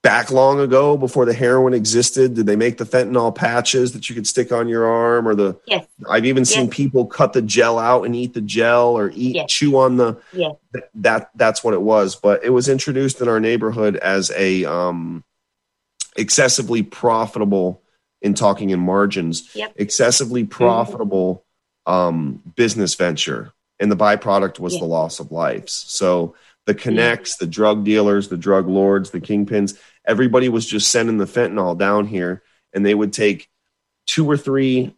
[0.05, 4.15] back long ago before the heroin existed did they make the fentanyl patches that you
[4.15, 5.87] could stick on your arm or the yes.
[6.11, 6.51] i've even yes.
[6.51, 9.51] seen people cut the gel out and eat the gel or eat yes.
[9.51, 10.53] chew on the yes.
[10.75, 14.67] Th- that that's what it was but it was introduced in our neighborhood as a
[14.67, 15.25] um
[16.17, 17.83] excessively profitable
[18.25, 19.73] in talking in margins yep.
[19.77, 20.65] excessively mm-hmm.
[20.65, 21.45] profitable
[21.87, 26.35] um business venture and the byproduct was the loss of lives so
[26.67, 31.27] the connects, the drug dealers, the drug lords, the kingpins, everybody was just sending the
[31.27, 33.49] fentanyl down here and they would take
[34.07, 34.95] two or three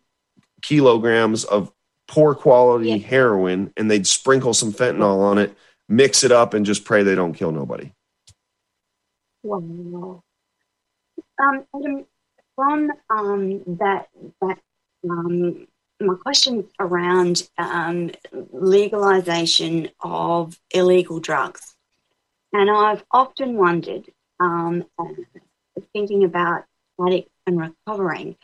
[0.62, 1.72] kilograms of
[2.09, 2.97] poor quality yeah.
[2.97, 5.57] heroin and they'd sprinkle some fentanyl on it,
[5.89, 7.93] mix it up, and just pray they don't kill nobody.
[9.43, 10.22] Wow.
[11.39, 12.07] Um, Adam,
[12.57, 14.09] from um, that
[14.41, 14.59] that
[15.09, 15.69] um,
[16.01, 18.11] my question around um,
[18.53, 21.77] legalization of illegal drugs.
[22.53, 24.07] And I've often wondered,
[24.41, 24.85] um,
[25.93, 26.65] thinking about
[27.01, 28.37] addicts and recovering,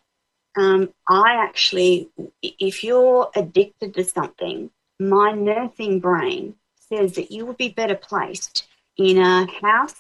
[0.56, 2.10] um, I actually,
[2.42, 8.66] if you're addicted to something, my nursing brain says that you would be better placed
[8.96, 9.94] in a house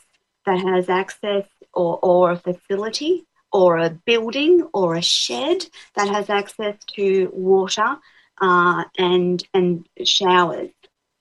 [0.44, 6.30] that has access or, or a facility or a building or a shed that has
[6.30, 7.96] access to water
[8.40, 10.70] uh, and and showers,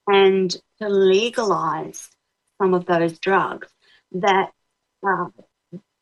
[0.08, 2.10] and to legalize
[2.62, 3.68] some of those drugs
[4.14, 4.52] that
[5.06, 5.28] uh,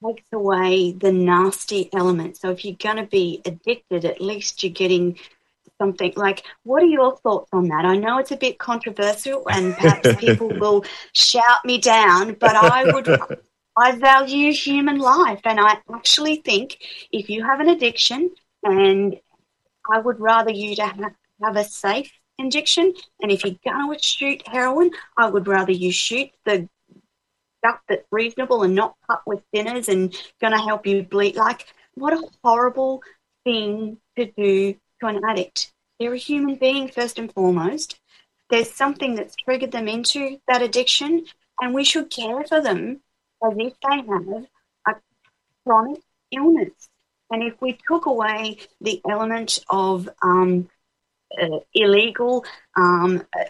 [0.05, 2.37] takes away the nasty element.
[2.37, 5.17] So if you're going to be addicted, at least you're getting
[5.81, 6.13] something.
[6.15, 7.85] Like what are your thoughts on that?
[7.85, 12.91] I know it's a bit controversial and perhaps people will shout me down but i
[12.91, 13.07] would
[13.77, 15.41] I value human life.
[15.45, 16.77] And I actually think
[17.11, 18.31] if you have an addiction,
[18.63, 19.19] and
[19.91, 22.93] I would rather you to have, have a safe injection.
[23.21, 26.67] And if you're going to shoot heroin, I would rather you shoot the
[27.59, 31.35] stuff that's reasonable and not cut with thinners and going to help you bleed.
[31.35, 31.65] Like,
[31.95, 33.01] what a horrible
[33.43, 35.73] thing to do to an addict.
[35.99, 37.99] They're a human being, first and foremost.
[38.49, 41.25] There's something that's triggered them into that addiction,
[41.61, 43.01] and we should care for them
[43.43, 44.45] as if they have
[44.87, 44.95] a
[45.65, 46.89] chronic illness.
[47.31, 50.69] And if we took away the element of um,
[51.39, 52.43] uh, illegal
[52.75, 53.43] um, uh,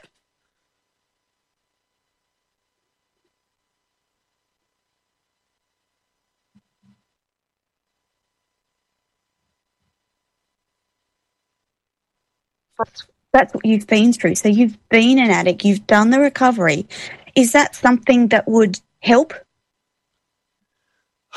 [13.31, 14.35] that's what you've been through.
[14.35, 16.87] So you've been an addict, you've done the recovery.
[17.35, 19.33] Is that something that would help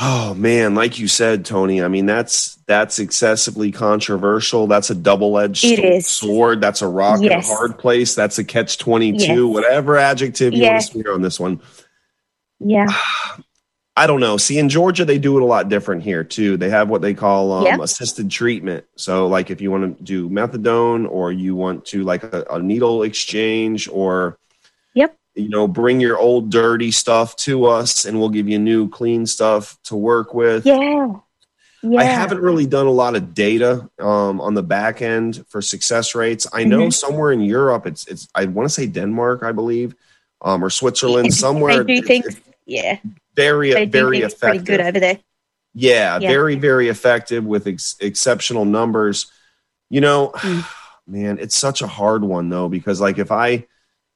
[0.01, 1.83] Oh man, like you said, Toni.
[1.83, 4.67] I mean, that's that's excessively controversial.
[4.67, 6.63] That's a double-edged sword.
[6.63, 7.33] That's a rock yes.
[7.33, 8.15] and a hard place.
[8.15, 9.47] That's a catch twenty-two.
[9.49, 9.55] Yes.
[9.55, 10.71] Whatever adjective you yes.
[10.71, 11.61] want to smear on this one.
[12.59, 12.87] Yeah.
[13.95, 14.39] I don't know.
[14.39, 16.57] See, in Georgia, they do it a lot different here too.
[16.57, 18.87] They have what they call um, assisted treatment.
[18.97, 22.63] So, like, if you want to do methadone, or you want to like a, a
[22.63, 24.39] needle exchange, or
[25.35, 29.27] you know, bring your old dirty stuff to us and we'll give you new clean
[29.27, 30.67] stuff to work with.
[30.67, 31.15] Yeah.
[31.85, 31.99] Yeah.
[31.99, 36.15] I haven't really done a lot of data um, on the back end for success
[36.15, 36.47] rates.
[36.53, 36.91] I know mm-hmm.
[36.91, 39.97] somewhere in Europe, it's it's I want to say Denmark, I believe,
[40.43, 41.83] um, or Switzerland, somewhere.
[41.83, 42.25] They do think,
[42.67, 42.99] yeah,
[43.35, 44.41] very they very effective.
[44.41, 45.19] Pretty good over there.
[45.75, 49.33] Yeah, yeah, very very effective with ex- exceptional numbers.
[49.91, 50.65] You know, mm.
[51.09, 53.67] man, it's such a hard one though because like if I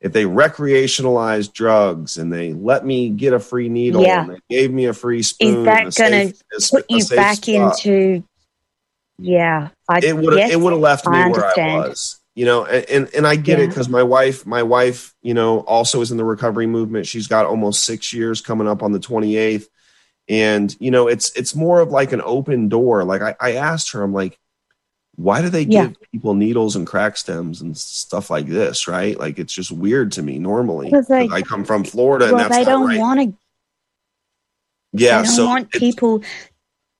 [0.00, 4.22] if they recreationalized drugs and they let me get a free needle yeah.
[4.22, 7.84] and they gave me a free spoon, is that going to put you back spot,
[7.84, 8.22] into?
[9.18, 12.20] Yeah, I, it would yes, it would have left me I where I was.
[12.34, 13.64] You know, and and, and I get yeah.
[13.64, 17.06] it because my wife, my wife, you know, also is in the recovery movement.
[17.06, 19.70] She's got almost six years coming up on the twenty eighth,
[20.28, 23.04] and you know, it's it's more of like an open door.
[23.04, 24.38] Like I, I asked her, I'm like,
[25.16, 26.06] why do they give yeah.
[26.12, 30.22] people needles and crack stems and stuff like this right like it's just weird to
[30.22, 33.00] me normally like, i come from florida well, and they don't right.
[33.00, 33.36] want to
[34.92, 36.22] yeah they don't so want people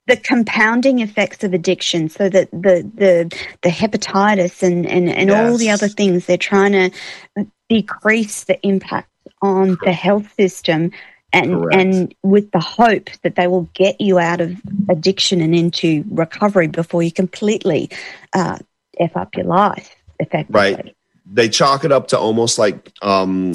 [0.07, 5.51] the compounding effects of addiction so that the the the hepatitis and and, and yes.
[5.51, 9.11] all the other things they're trying to decrease the impact
[9.43, 10.91] on the health system
[11.37, 11.77] and Correct.
[11.77, 14.57] and with the hope that they will get you out of
[14.89, 17.91] addiction and into recovery before you completely
[18.33, 18.59] uh,
[18.99, 20.61] f up your life effectively.
[20.61, 20.97] Right.
[21.31, 23.53] They chalk it up to almost like um,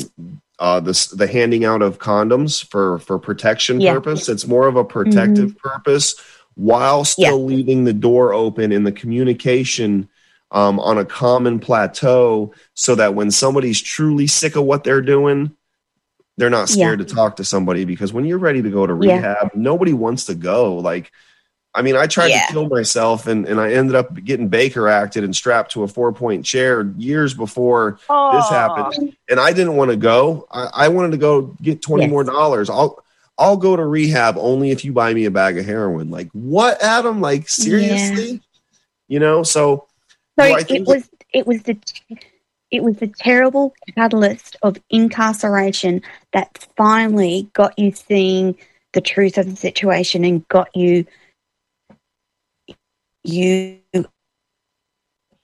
[0.59, 3.93] uh, this the handing out of condoms for for protection Yeah.
[3.93, 4.29] purpose.
[4.29, 6.15] It's more of a protective purpose
[6.55, 10.09] while still leaving the door open in the communication
[10.51, 15.55] um, on a common plateau, so that when somebody's truly sick of what they're doing,
[16.37, 17.85] they're not scared to talk to somebody.
[17.85, 19.17] Because when you're ready to go to Yeah.
[19.17, 20.75] rehab, nobody wants to go.
[20.77, 21.11] Like,
[21.73, 22.45] I mean, I tried Yeah.
[22.47, 25.87] to kill myself, and and I ended up getting Baker acted and strapped to a
[25.87, 27.99] four point chair years before
[28.33, 30.47] this happened and I didn't want to go.
[30.51, 32.11] I, I wanted to go get twenty Yes.
[32.11, 32.69] more dollars.
[32.69, 33.01] I'll
[33.37, 36.11] I'll go to rehab only if you buy me a bag of heroin.
[36.11, 37.21] Like what, Adam?
[37.21, 38.41] Like seriously?
[39.07, 39.43] You know?
[39.43, 39.87] So
[40.37, 41.77] So it think was it was the
[42.71, 46.01] it was the terrible catalyst of incarceration
[46.31, 48.57] that finally got you seeing
[48.93, 51.05] the truth of the situation and got you
[53.23, 53.79] you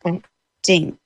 [0.05, 0.97] acting.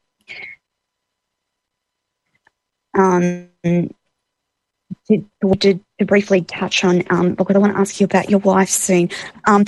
[2.94, 5.26] Um, to,
[5.60, 8.70] to, to briefly touch on um, because I want to ask you about your wife
[8.70, 9.10] soon.
[9.46, 9.66] Um,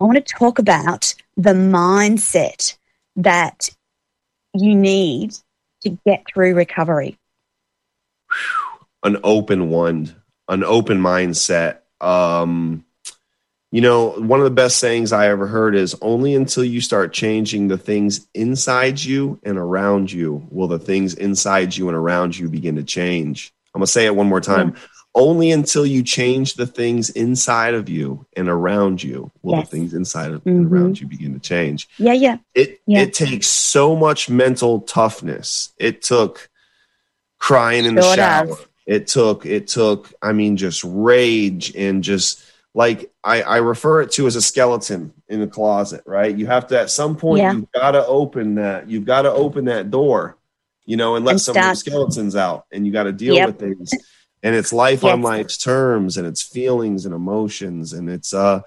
[0.00, 2.76] I want to talk about the mindset
[3.16, 3.68] that
[4.54, 5.34] you need
[5.82, 7.18] to get through recovery.
[9.02, 10.14] an open one,
[10.48, 11.78] an open mindset.
[12.00, 12.84] Um,
[13.70, 17.12] you know, one of the best sayings I ever heard is only until you start
[17.12, 22.36] changing the things inside you and around you will the things inside you and around
[22.36, 23.52] you begin to change.
[23.74, 24.74] I'm going to say it one more time.
[25.14, 29.68] Only until you change the things inside of you and around you will Yes.
[29.68, 30.72] the things inside of and Mhm.
[30.72, 31.86] around you begin to change.
[31.98, 33.00] Yeah, yeah, It Yeah.
[33.02, 35.70] it takes so much mental toughness.
[35.78, 36.48] It took
[37.38, 38.46] crying in the shower.
[38.46, 38.56] does.
[38.86, 42.42] It took it took I mean just rage and just
[42.74, 46.34] like I, I refer it to as a skeleton in the closet, right?
[46.34, 47.52] You have to at some point Yeah.
[47.52, 50.38] you've got to open that you've got to open that door,
[50.86, 53.34] you know, and let And some of the skeletons out, and you got to deal
[53.34, 53.46] Yep.
[53.46, 53.92] with things.
[54.42, 58.62] And it's life on life's terms, and it's feelings and emotions, and it's uh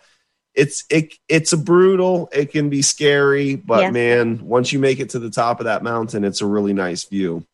[0.53, 3.91] it's it it's a brutal it can be scary but Yeah.
[3.91, 7.03] man once you make it to the top of that mountain it's a really nice
[7.03, 7.45] view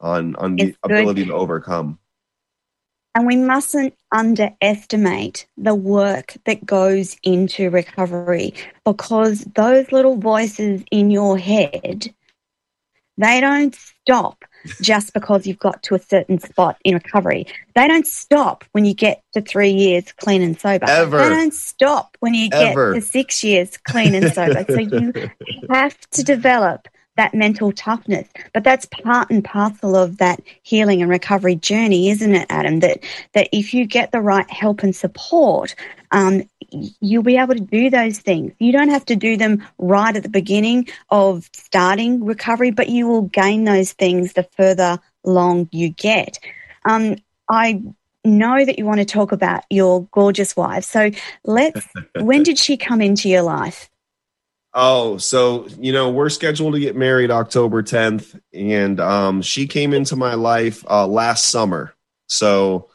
[0.00, 0.74] on on the good.
[0.82, 1.98] ability to overcome
[3.14, 8.52] And we mustn't underestimate the work that goes into recovery
[8.84, 12.12] because those little voices in your head,
[13.16, 14.44] they don't stop
[14.80, 17.46] just because you've got to a certain spot in recovery.
[17.74, 20.86] They don't stop when you get to three years clean and sober.
[20.88, 21.18] Ever.
[21.18, 22.94] They don't stop when you Ever.
[22.94, 24.64] get to six years clean and sober.
[24.68, 25.12] so you
[25.70, 28.28] have to develop that mental toughness.
[28.52, 32.80] But that's part and parcel of that healing and recovery journey, isn't it, Adam?
[32.80, 33.00] That
[33.32, 35.74] that if you get the right help and support,
[36.12, 36.48] um,
[37.00, 38.52] you'll be able to do those things.
[38.58, 43.06] You don't have to do them right at the beginning of starting recovery, but you
[43.06, 46.38] will gain those things the further along you get.
[46.84, 47.16] Um,
[47.48, 47.82] I
[48.24, 50.84] know that you want to talk about your gorgeous wife.
[50.84, 51.10] So
[51.44, 51.86] let's.
[52.18, 53.88] when did she come into your life?
[54.76, 59.92] oh so you know we're scheduled to get married october 10th and um she came
[59.92, 61.94] into my life uh last summer
[62.28, 62.88] so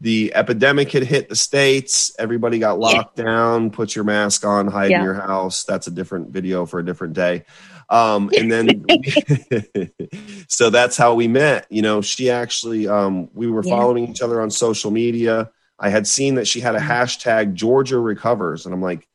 [0.00, 2.86] the epidemic had hit the states everybody got Yeah.
[2.98, 4.98] locked down put your mask on hide Yeah.
[4.98, 7.44] in your house that's a different video for a different day
[7.88, 8.84] um and then
[10.48, 13.70] so that's how we met you know she actually um we were Yeah.
[13.76, 16.86] following each other on social media i had seen that she had a Mhm.
[16.88, 19.08] hashtag georgia recovers and i'm like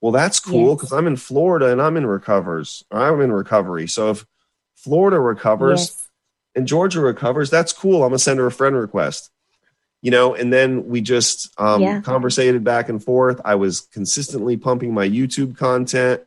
[0.00, 0.76] well that's cool Yes.
[0.76, 4.26] because i'm in florida and i'm in recovers i'm in recovery so if
[4.74, 6.02] florida recovers Yes.
[6.56, 8.02] and Georgia recovers, that's cool.
[8.02, 9.30] I'm gonna send her a friend request.
[10.06, 12.00] You know, and then we just um Yeah.
[12.00, 13.40] conversated back and forth.
[13.44, 16.20] I was consistently pumping my YouTube content.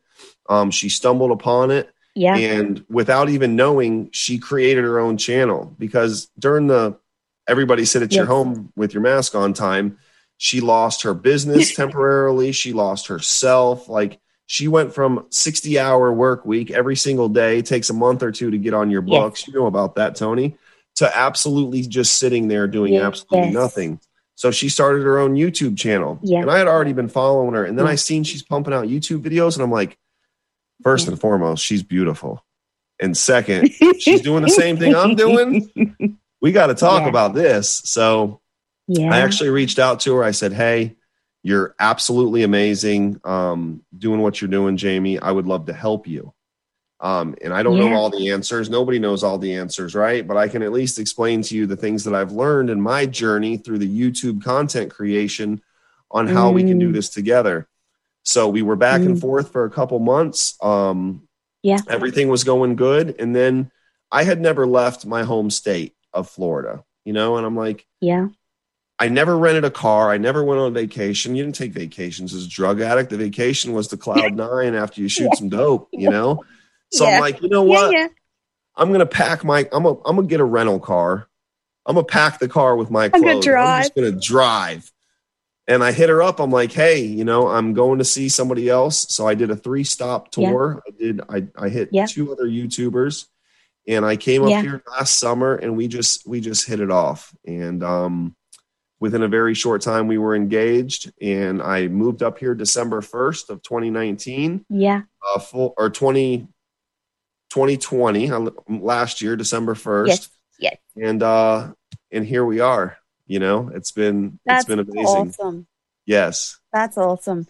[0.49, 2.35] Um, she stumbled upon it, Yeah.
[2.35, 6.97] and without even knowing, she created her own channel because during the
[7.47, 9.97] everybody sit at your home with your mask on time,
[10.35, 12.51] she lost her business temporarily.
[12.51, 13.87] She lost herself.
[13.87, 18.31] Like she went from 60 hour work week every single day, takes a month or
[18.33, 19.09] two to get on your Yes.
[19.21, 19.47] books.
[19.47, 20.57] You know about that, Toni,
[20.99, 23.03] to absolutely just sitting there doing Yes.
[23.03, 23.99] absolutely nothing.
[24.35, 26.17] So she started her own YouTube channel.
[26.23, 26.39] Yeah.
[26.41, 27.65] And I had already been following her.
[27.65, 27.85] And then.
[27.87, 29.97] I seen she's pumping out YouTube videos, and I'm like,
[30.83, 32.45] first and foremost, she's beautiful.
[33.01, 33.69] And second,
[33.99, 35.69] she's doing the same thing I'm doing.
[36.41, 37.09] we got to talk Yeah.
[37.09, 37.81] about this.
[37.85, 38.39] So
[38.87, 39.13] Yeah.
[39.13, 40.23] I actually reached out to her.
[40.23, 40.95] I said, Hey,
[41.43, 43.19] you're absolutely amazing.
[43.23, 45.17] Um, doing what you're doing, Jamie.
[45.19, 46.33] I would love to help you.
[47.01, 48.69] Um, and I don't know all the answers.
[48.69, 50.27] Nobody knows all the answers, right?
[50.27, 53.05] But I can at least explain to you the things that I've learned in my
[53.05, 55.61] journey through the YouTube content creation
[56.11, 56.93] on how we can do Mm.
[56.93, 57.67] this together.
[58.23, 59.21] So we were back and Mm.
[59.21, 60.55] forth for a couple months.
[60.61, 61.21] Um,
[61.63, 61.77] Yeah.
[61.87, 63.15] everything was going good.
[63.17, 63.71] And then
[64.11, 66.83] I had never left my home state of Florida.
[67.05, 68.27] you know, and I'm like, yeah.
[68.99, 70.11] I never rented a car.
[70.11, 71.33] I never went on vacation.
[71.33, 73.09] You didn't take vacations as a drug addict.
[73.09, 75.35] The vacation was to cloud nine after you shoot yeah.
[75.39, 76.43] some dope, you know?
[76.91, 77.15] So yeah.
[77.15, 77.91] I'm like, you know what?
[77.93, 78.07] Yeah,
[78.75, 81.27] I'm gonna pack my I'm a, I'm gonna get a rental car.
[81.85, 83.23] I'm gonna pack the car with my clothes.
[83.47, 84.91] I'm, I'm just gonna drive.
[85.67, 86.39] And I hit her up.
[86.39, 89.05] I'm like, hey, you know, I'm going to see somebody else.
[89.09, 90.81] So I did a three stop tour.
[90.87, 93.27] I did I I hit two other YouTubers
[93.87, 97.35] and I came up here last summer and we just we just hit it off.
[97.45, 98.35] And um
[98.99, 103.49] within a very short time we were engaged and i moved up here december 1st
[103.49, 106.47] of 2019 yeah uh full or 20
[107.49, 110.29] 2020 uh, last year december 1st yes
[110.59, 111.71] yes and uh
[112.11, 112.97] and here we are
[113.27, 115.67] you know it's been that's it's been amazing awesome
[116.05, 117.47] yes that's awesome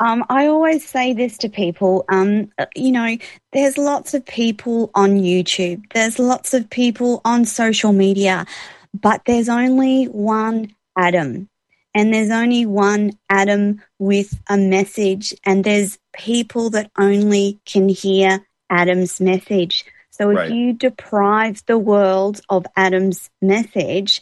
[0.00, 2.04] um, I always say this to people.
[2.08, 3.16] Um, uh, you know,
[3.52, 5.82] there's lots of people on YouTube.
[5.92, 8.46] There's lots of people on social media,
[8.92, 11.48] but there's only one Adam.
[11.94, 18.46] And there's only one Adam with a message, and there's people that only can hear
[18.70, 19.84] Adam's message.
[20.10, 20.50] So if right.
[20.50, 24.20] you deprive the world of Adam's message,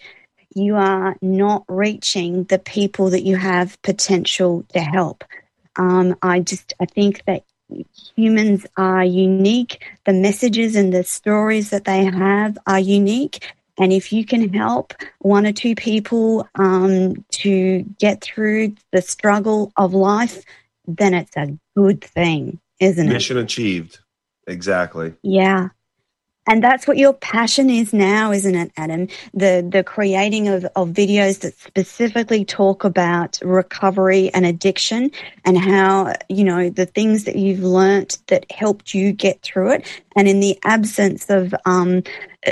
[0.55, 5.25] you are not reaching the people that you have potential to help.
[5.77, 7.45] Um, I just I think that
[8.15, 9.85] humans are unique.
[10.05, 14.95] The messages and the stories that they have are unique, and if you can help
[15.19, 20.43] one or two people um, to get through the struggle of life,
[20.87, 23.15] then it's a good thing, isn't Mission it?
[23.15, 23.99] Mission achieved.
[24.47, 25.15] Exactly.
[25.23, 25.69] Yeah.
[26.49, 29.09] And that's what your passion is now, isn't it, Adam?
[29.35, 35.11] The the creating of, of videos that specifically talk about recovery and addiction
[35.45, 40.03] and how, you know, the things that you've learnt that helped you get through it.
[40.15, 42.05] And in the absence of um,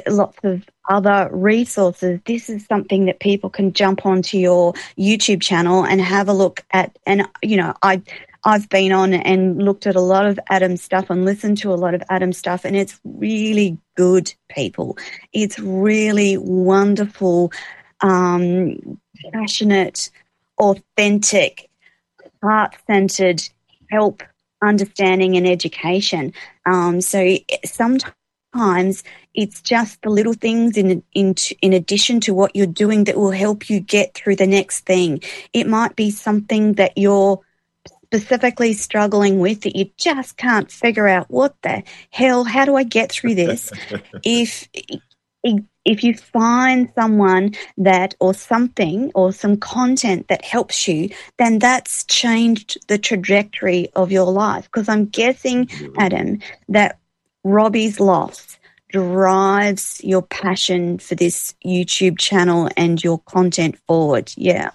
[0.08, 5.84] lots of other resources, this is something that people can jump onto your YouTube channel
[5.84, 6.98] and have a look at.
[7.06, 8.02] And, you know, I
[8.44, 11.76] I've been on and looked at a lot of Adam stuff and listened to a
[11.76, 14.98] lot of Adam stuff, and it's really good, people.
[15.32, 17.52] It's really wonderful,
[18.00, 18.98] um,
[19.32, 20.10] passionate,
[20.58, 21.70] authentic,
[22.42, 23.42] heart centered
[23.90, 24.22] help,
[24.62, 26.32] understanding, and education.
[26.66, 32.66] Um, so sometimes it's just the little things in, in in addition to what you're
[32.66, 35.22] doing that will help you get through the next thing.
[35.52, 37.40] It might be something that you're
[38.14, 42.84] specifically struggling with that you just can't figure out what the hell, how do I
[42.84, 43.72] get through this?
[44.24, 44.68] if
[45.84, 52.04] if you find someone that or something or some content that helps you, then that's
[52.04, 54.64] changed the trajectory of your life.
[54.64, 56.38] Because I'm guessing, Adam,
[56.68, 56.98] that
[57.42, 58.58] Robbie's loss
[58.88, 64.32] drives your passion for this YouTube channel and your content forward.
[64.36, 64.70] Yeah.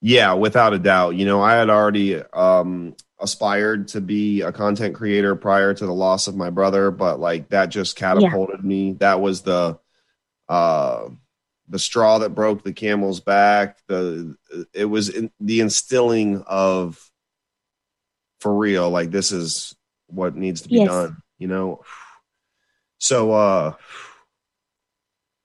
[0.00, 1.16] Yeah, without a doubt.
[1.16, 5.92] You know, I had already um, aspired to be a content creator prior to the
[5.92, 8.66] loss of my brother, but like that just catapulted yeah.
[8.66, 8.92] me.
[8.94, 9.78] That was the
[10.48, 11.08] uh,
[11.68, 13.78] the straw that broke the camel's back.
[13.88, 14.36] The
[14.72, 16.98] it was in, the instilling of
[18.40, 18.88] for real.
[18.88, 19.76] Like this is
[20.06, 20.88] what needs to be yes.
[20.88, 21.18] done.
[21.38, 21.82] You know.
[22.98, 23.74] So uh,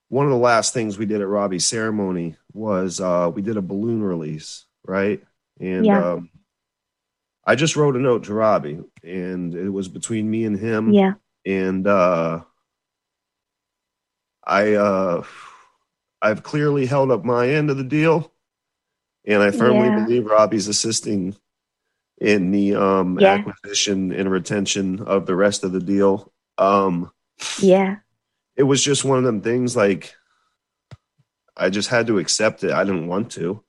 [0.08, 3.62] one of the last things we did at Robbie's ceremony was uh, we did a
[3.62, 5.22] balloon release, right?
[5.60, 6.14] And yeah.
[6.14, 6.30] um,
[7.46, 10.92] I just wrote a note to Robbie, and it was between me and him.
[10.92, 11.14] Yeah.
[11.46, 12.42] And uh,
[14.44, 15.24] I, uh,
[16.22, 18.32] I've clearly held up my end of the deal,
[19.26, 20.04] and I firmly yeah.
[20.04, 21.36] believe Robbie's assisting
[22.20, 23.34] in the um, yeah.
[23.34, 26.32] acquisition and retention of the rest of the deal.
[26.58, 27.12] Um,
[27.60, 27.98] yeah.
[28.56, 30.16] It was just one of them things like
[31.58, 32.72] I just had to accept it.
[32.72, 33.64] I didn't want to.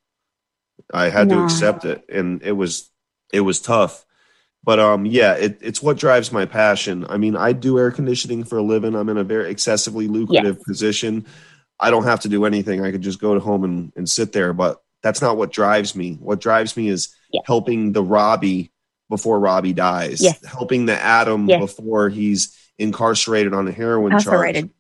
[0.93, 1.37] I had no.
[1.37, 2.91] to accept it, and it was
[3.33, 4.05] it was tough.
[4.63, 7.07] But um, yeah, it, it's what drives my passion.
[7.09, 8.95] I mean, I do air conditioning for a living.
[8.97, 10.65] I'm in a very excessively lucrative yes.
[10.65, 11.27] position.
[11.79, 12.85] I don't have to do anything.
[12.85, 14.53] I could just go to home and, and sit there.
[14.53, 16.15] But that's not what drives me.
[16.15, 17.45] What drives me is yes.
[17.47, 18.73] helping the Robbie
[19.09, 20.45] before Robbie dies, yes.
[20.45, 24.65] helping the Adam before he's incarcerated on a heroin incarcerated.
[24.65, 24.73] charge.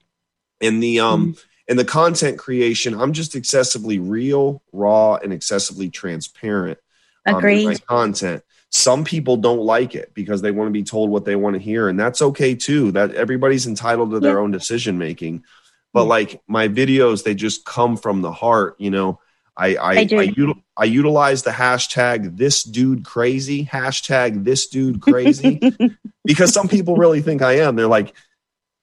[0.60, 1.34] And the um.
[1.34, 6.78] Mm in the content creation, I'm just excessively real, raw, and excessively transparent.
[7.26, 7.64] Um, Agreed.
[7.64, 8.42] my content.
[8.70, 11.60] Some people don't like it because they want to be told what they want to
[11.60, 12.92] hear, and that's okay too.
[12.92, 14.40] That everybody's entitled to their yeah.
[14.40, 15.44] own decision making.
[15.92, 16.08] But yeah.
[16.08, 18.76] like my videos, they just come from the heart.
[18.78, 19.20] You know,
[19.56, 25.00] I I, I, I, util- I utilize the hashtag this dude crazy hashtag this dude
[25.00, 25.60] crazy
[26.24, 27.76] because some people really think I am.
[27.76, 28.14] They're like,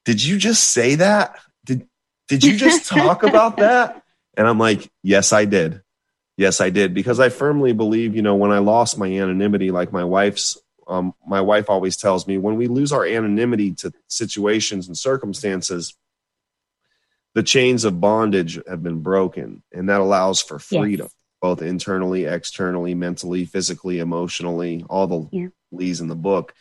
[0.06, 1.38] "Did you just say that?"
[2.42, 4.04] Did you just talk about that?
[4.36, 5.82] And I'm like, Yes, I did.
[6.38, 6.94] Yes, I did.
[6.94, 10.58] Because I firmly believe, you know, when I lost my anonymity, like my wife's,
[10.88, 15.96] um, my wife always tells me, when we lose our anonymity to situations and circumstances,
[17.36, 19.64] the chains of bondage have been broken.
[19.72, 21.16] And that allows for freedom, yes.
[21.42, 25.48] both internally, externally, mentally, physically, emotionally, all the yeah.
[25.72, 26.54] leads in the book.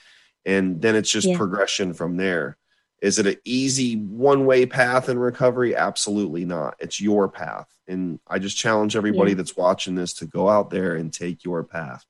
[0.45, 1.37] And then it's just yeah.
[1.37, 2.57] progression from there.
[3.03, 5.75] Is it an easy one way path in recovery?
[5.75, 6.77] Absolutely not.
[6.79, 7.69] It's your path.
[7.89, 9.39] And I just challenge everybody yeah.
[9.39, 12.07] that's watching this to go out there and take your path.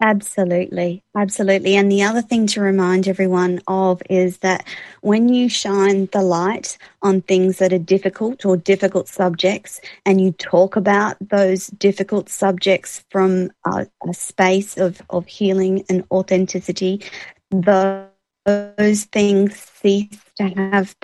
[0.00, 1.02] Absolutely.
[1.16, 1.74] Absolutely.
[1.74, 4.64] And the other thing to remind everyone of is that
[5.00, 10.32] when you shine the light on things that are difficult or difficult subjects, and you
[10.32, 17.02] talk about those difficult subjects from a, a space of, of healing and authenticity,
[17.50, 18.06] the
[18.46, 20.94] those things cease to have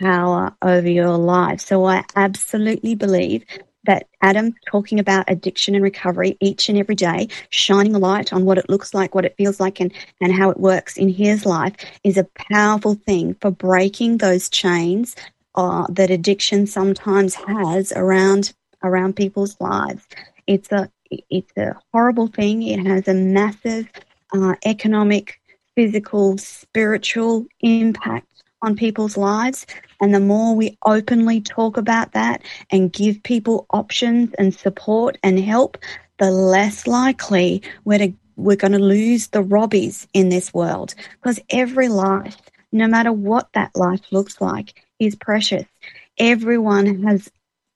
[0.00, 1.60] power over your life.
[1.60, 3.44] So I absolutely believe
[3.84, 8.44] that Adam talking about addiction and recovery each and every day, shining a light on
[8.44, 11.44] what it looks like, what it feels like, and, and how it works in his
[11.44, 11.74] life
[12.04, 15.16] is a powerful thing for breaking those chains
[15.56, 20.06] uh, that addiction sometimes has around around people's lives.
[20.46, 22.62] It's a it's a horrible thing.
[22.62, 23.90] It has a massive
[24.32, 25.40] uh, economic
[25.74, 28.26] physical, spiritual impact
[28.62, 29.66] on people's lives.
[30.00, 35.38] And the more we openly talk about that and give people options and support and
[35.38, 35.78] help,
[36.18, 40.94] the less likely we're, to, we're going to lose the robbies in this world.
[41.14, 42.36] Because every life,
[42.70, 45.64] no matter what that life looks like, is precious.
[46.18, 47.30] Everyone has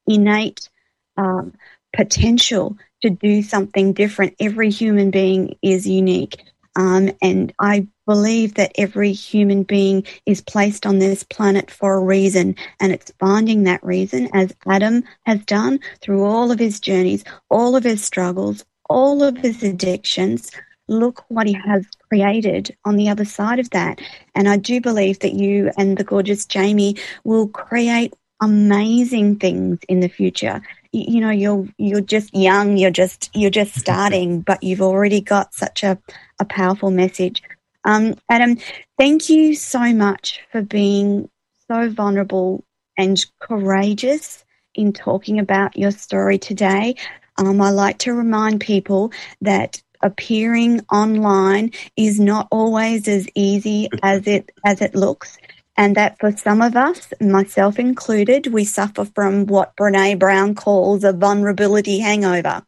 [0.07, 0.69] innate
[1.17, 1.55] um,
[1.95, 4.35] potential to do something different.
[4.41, 6.43] Every human being is unique.
[6.77, 12.05] Um, and I believe that every human being is placed on this planet for a
[12.05, 17.25] reason, and it's finding that reason, as Adam has done through all of his journeys,
[17.51, 20.51] all of his struggles, all of his addictions.
[20.89, 24.01] Look what he has created on the other side of that.
[24.37, 30.01] And I do believe that you and the gorgeous Jamie will create amazing things in
[30.01, 30.63] the future
[30.93, 35.55] you know you're you're just young you're just you're just starting but you've already got
[35.55, 35.99] such a,
[36.41, 37.43] a powerful message.
[37.85, 38.59] Um, adam
[38.99, 41.29] thank you so much for being
[41.69, 42.65] so vulnerable
[42.99, 46.97] and courageous in talking about your story today.
[47.39, 49.13] Um, i like to remind people
[49.43, 55.39] that appearing online is not always as easy as it as it looks
[55.77, 61.05] and that for some of us, myself included, we suffer from what Brene Brown calls
[61.05, 62.63] a vulnerability hangover.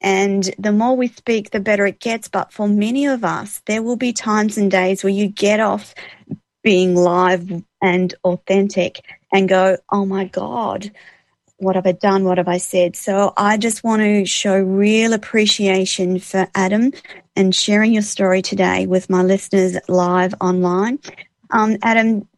[0.00, 2.28] And the more we speak, the better it gets.
[2.28, 5.94] But for many of us, there will be times and days where you get off
[6.62, 10.90] being live and authentic and go, oh my God,
[11.56, 12.24] what have I done?
[12.24, 12.96] What have I said?
[12.96, 16.92] So I just want to show real appreciation for Adam
[17.36, 20.98] and sharing your story today with my listeners live online.
[21.50, 22.28] Um, Adam,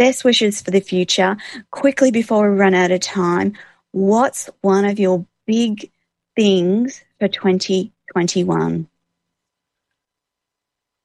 [0.00, 1.36] best wishes for the future.
[1.70, 3.52] Quickly before we run out of time,
[3.92, 5.90] what's one of your big
[6.34, 8.88] things for 2021?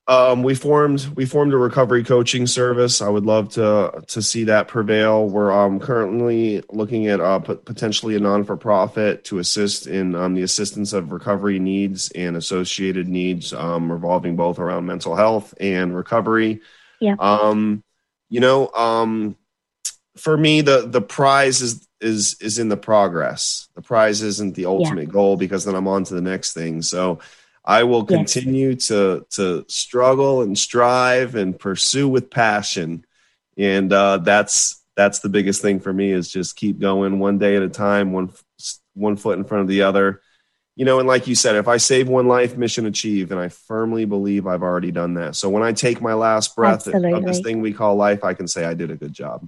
[0.08, 3.02] Um, we formed we formed a recovery coaching service.
[3.02, 5.28] I would love to to see that prevail.
[5.28, 10.14] We're um, currently looking at uh, p- potentially a non for profit to assist in
[10.14, 15.56] um, the assistance of recovery needs and associated needs, um, revolving both around mental health
[15.60, 16.62] and recovery.
[17.02, 17.16] Yeah.
[17.20, 17.84] Um,
[18.36, 19.38] you know, um,
[20.18, 23.70] for me, the the prize is is is in the progress.
[23.76, 25.14] The prize isn't the ultimate yeah.
[25.14, 26.82] goal because then I'm on to the next thing.
[26.82, 27.20] So
[27.64, 28.90] I will continue yes.
[28.90, 33.06] to to struggle and strive and pursue with passion,
[33.58, 37.56] and uh, that's that's the biggest thing for me is just keep going one day
[37.56, 38.34] at a time, one
[38.96, 40.22] one foot in front of the other,
[40.76, 43.32] you know, and like you said, if I save one life, mission achieved.
[43.32, 45.36] And I firmly believe I've already done that.
[45.36, 47.14] So when I take my last breath Absolutely.
[47.14, 49.48] of this thing we call life, I can say I did a good job.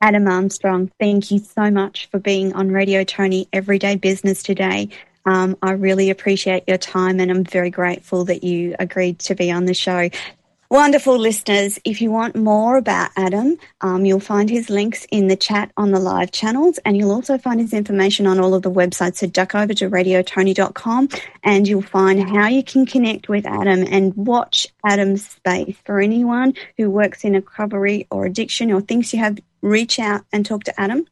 [0.00, 4.88] Adam Armstrong, thank you so much for being on Radio Toni Everyday Business today.
[5.26, 9.50] Um, I really appreciate your time and I'm very grateful that you agreed to be
[9.50, 10.08] on the show.
[10.70, 11.78] Wonderful listeners.
[11.82, 15.92] If you want more about Adam, um, you'll find his links in the chat on
[15.92, 19.16] the live channels, and you'll also find his information on all of the websites.
[19.16, 21.08] So duck over to radiotoni.com
[21.42, 25.74] and you'll find how you can connect with Adam and watch Adam's space.
[25.86, 30.44] For anyone who works in recovery or addiction or thinks you have, reach out and
[30.44, 31.06] talk to Adam.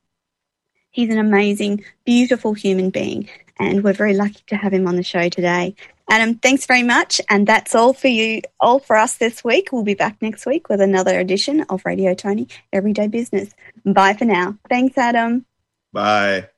[0.91, 5.03] He's an amazing, beautiful human being, and we're very lucky to have him on the
[5.03, 5.77] show today.
[6.09, 7.21] Adam, thanks very much.
[7.29, 9.73] And that's all for you, all for us this week.
[9.73, 13.51] We'll be back next week with another edition of Radio Toni Everyday Business.
[13.85, 14.57] Bye for now.
[14.69, 15.45] Thanks, Adam.
[15.93, 16.49] Bye.